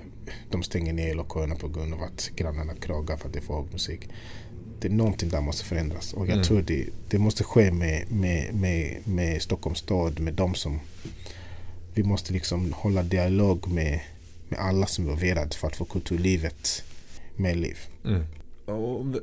de 0.51 0.63
stänger 0.63 0.93
ner 0.93 1.15
lokalerna 1.15 1.55
på 1.55 1.67
grund 1.67 1.93
av 1.93 2.03
att 2.03 2.29
grannarna 2.35 2.73
klagar 2.73 3.17
för 3.17 3.27
att 3.27 3.33
det 3.33 3.39
är 3.39 3.43
för 3.43 3.53
hög 3.53 3.71
musik. 3.71 4.09
Det 4.79 4.87
är 4.87 4.91
någonting 4.91 5.29
där 5.29 5.41
måste 5.41 5.65
förändras 5.65 6.13
och 6.13 6.25
jag 6.27 6.33
mm. 6.33 6.43
tror 6.43 6.61
det, 6.61 6.85
det 7.09 7.17
måste 7.17 7.43
ske 7.43 7.71
med, 7.71 8.11
med, 8.11 8.53
med, 8.53 9.07
med 9.07 9.41
Stockholms 9.41 9.79
stad, 9.79 10.19
med 10.19 10.33
de 10.33 10.55
som 10.55 10.79
vi 11.93 12.03
måste 12.03 12.33
liksom 12.33 12.73
hålla 12.73 13.03
dialog 13.03 13.67
med, 13.67 13.99
med 14.49 14.59
alla 14.59 14.85
som 14.85 15.03
är 15.03 15.09
involverade 15.09 15.55
för 15.55 15.67
att 15.67 15.75
få 15.75 15.85
kulturlivet 15.85 16.83
med 17.35 17.57
liv. 17.57 17.77
Mm. 18.05 18.23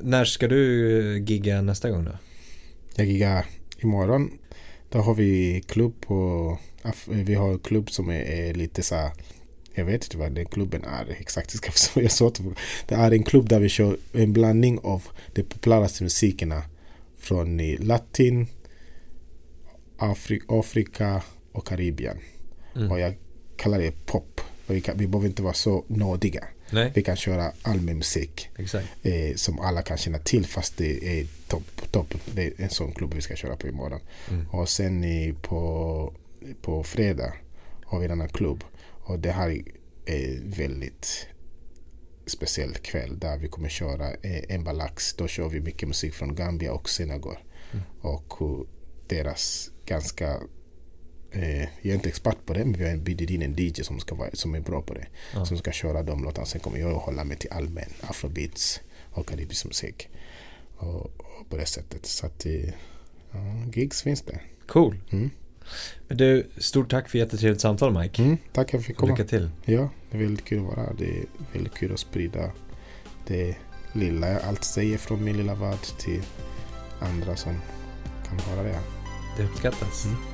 När 0.02 0.24
ska 0.24 0.48
du 0.48 1.24
gigga 1.26 1.62
nästa 1.62 1.90
gång 1.90 2.04
då? 2.04 2.12
Jag 2.96 3.06
giggar 3.06 3.46
imorgon. 3.78 4.30
Då 4.88 4.98
har 4.98 5.14
vi 5.14 5.62
klubb 5.68 6.00
på... 6.00 6.58
Vi 7.06 7.34
har 7.34 7.58
klubb 7.58 7.90
som 7.90 8.08
är, 8.08 8.20
är 8.20 8.54
lite 8.54 8.82
så 8.82 8.94
här, 8.94 9.12
Jag 9.74 9.84
vet 9.84 10.04
inte 10.04 10.18
vad 10.18 10.32
den 10.32 10.46
klubben 10.46 10.84
är 10.84 11.16
exakt. 11.18 11.54
Jag 11.94 12.10
sa 12.12 12.32
det 12.88 12.94
är 12.94 13.12
en 13.12 13.22
klubb 13.22 13.48
där 13.48 13.60
vi 13.60 13.68
kör 13.68 13.96
en 14.12 14.32
blandning 14.32 14.78
av 14.82 15.02
de 15.32 15.42
populäraste 15.42 16.02
musikerna 16.02 16.62
från 17.18 17.76
latin, 17.78 18.46
Afrika, 19.98 20.44
Afrika 20.48 21.22
och 21.52 21.66
Karibien. 21.66 22.18
Mm. 22.76 22.90
Och 22.90 23.00
jag 23.00 23.14
kallar 23.56 23.78
det 23.78 24.06
pop. 24.06 24.40
Vi, 24.66 24.80
kan, 24.80 24.98
vi 24.98 25.06
behöver 25.06 25.28
inte 25.28 25.42
vara 25.42 25.54
så 25.54 25.84
nådiga. 25.88 26.44
Nej. 26.74 26.92
Vi 26.94 27.02
kan 27.02 27.16
köra 27.16 27.52
allmän 27.62 27.98
musik. 27.98 28.48
Eh, 29.02 29.34
som 29.36 29.60
alla 29.60 29.82
kan 29.82 29.96
känna 29.96 30.18
till 30.18 30.46
fast 30.46 30.76
det 30.76 31.20
är 31.20 31.26
topp. 31.48 31.80
Top. 31.90 32.14
Det 32.34 32.46
är 32.46 32.52
en 32.56 32.70
sån 32.70 32.92
klubb 32.92 33.14
vi 33.14 33.20
ska 33.20 33.36
köra 33.36 33.56
på 33.56 33.68
imorgon. 33.68 34.00
Mm. 34.30 34.50
Och 34.50 34.68
sen 34.68 35.04
i, 35.04 35.34
på, 35.42 36.14
på 36.62 36.82
fredag 36.82 37.32
har 37.84 37.98
vi 37.98 38.04
en 38.04 38.12
annan 38.12 38.28
klubb. 38.28 38.64
Och 39.04 39.18
det 39.18 39.32
här 39.32 39.62
är 40.06 40.40
väldigt 40.44 41.26
speciell 42.26 42.74
kväll 42.74 43.18
där 43.18 43.38
vi 43.38 43.48
kommer 43.48 43.68
köra 43.68 44.10
eh, 44.10 44.44
en 44.48 44.64
balax. 44.64 45.14
Då 45.14 45.28
kör 45.28 45.48
vi 45.48 45.60
mycket 45.60 45.88
musik 45.88 46.14
från 46.14 46.34
Gambia 46.34 46.72
och 46.72 46.88
Senegal. 46.88 47.38
Mm. 47.72 47.84
Och 48.00 48.66
deras 49.08 49.70
ganska 49.86 50.40
eh, 51.34 51.60
jag 51.60 51.90
är 51.90 51.94
inte 51.94 52.08
expert 52.08 52.46
på 52.46 52.52
det 52.52 52.64
men 52.64 52.72
vi 52.72 52.90
har 52.90 52.96
bjudit 52.96 53.30
in 53.30 53.42
en 53.42 53.54
DJ 53.56 53.82
som, 53.82 54.00
ska 54.00 54.14
vara, 54.14 54.30
som 54.32 54.54
är 54.54 54.60
bra 54.60 54.82
på 54.82 54.94
det. 54.94 55.06
Ja. 55.34 55.46
Som 55.46 55.58
ska 55.58 55.72
köra 55.72 56.02
de 56.02 56.24
låtarna. 56.24 56.46
Sen 56.46 56.60
kommer 56.60 56.78
jag 56.78 56.92
att 56.92 57.02
hålla 57.02 57.24
mig 57.24 57.36
till 57.36 57.52
allmän 57.52 57.92
afrobeats 58.00 58.80
och 59.10 59.28
karibisk 59.28 59.64
musik. 59.64 60.08
Och, 60.76 61.04
och, 61.04 61.48
på 61.50 61.56
det 61.56 61.66
sättet. 61.66 62.06
Så 62.06 62.26
att 62.26 62.46
eh, 62.46 62.68
ja, 63.30 63.38
gigs 63.74 64.02
finns 64.02 64.22
det. 64.22 64.40
Cool. 64.66 65.00
Mm. 65.10 65.30
Men 66.08 66.16
du, 66.16 66.46
stort 66.58 66.90
tack 66.90 67.08
för 67.08 67.18
jättetrevligt 67.18 67.60
samtal 67.60 67.98
Mike. 67.98 68.22
Mm, 68.22 68.36
tack 68.52 68.70
för 68.70 68.78
att 68.78 68.82
jag 68.82 68.84
fick 68.84 68.96
komma. 68.96 69.12
Lycka 69.12 69.28
till. 69.28 69.50
Ja, 69.64 69.90
det 70.10 70.16
är 70.16 70.22
väldigt 70.22 70.44
kul 70.44 70.58
att 70.58 70.64
vara 70.64 70.86
här. 70.86 70.94
Det 70.98 71.04
är 71.04 71.24
väldigt 71.52 71.74
kul 71.74 71.92
att 71.92 71.98
sprida 71.98 72.50
det 73.26 73.56
lilla 73.92 74.28
jag 74.28 74.42
alltid 74.42 74.64
säger 74.64 74.98
från 74.98 75.24
min 75.24 75.36
lilla 75.36 75.54
värld 75.54 75.82
till 75.98 76.22
andra 77.00 77.36
som 77.36 77.60
kan 78.28 78.38
höra 78.38 78.62
det. 78.62 78.78
Det 79.36 79.44
uppskattas. 79.44 80.04
Mm. 80.04 80.33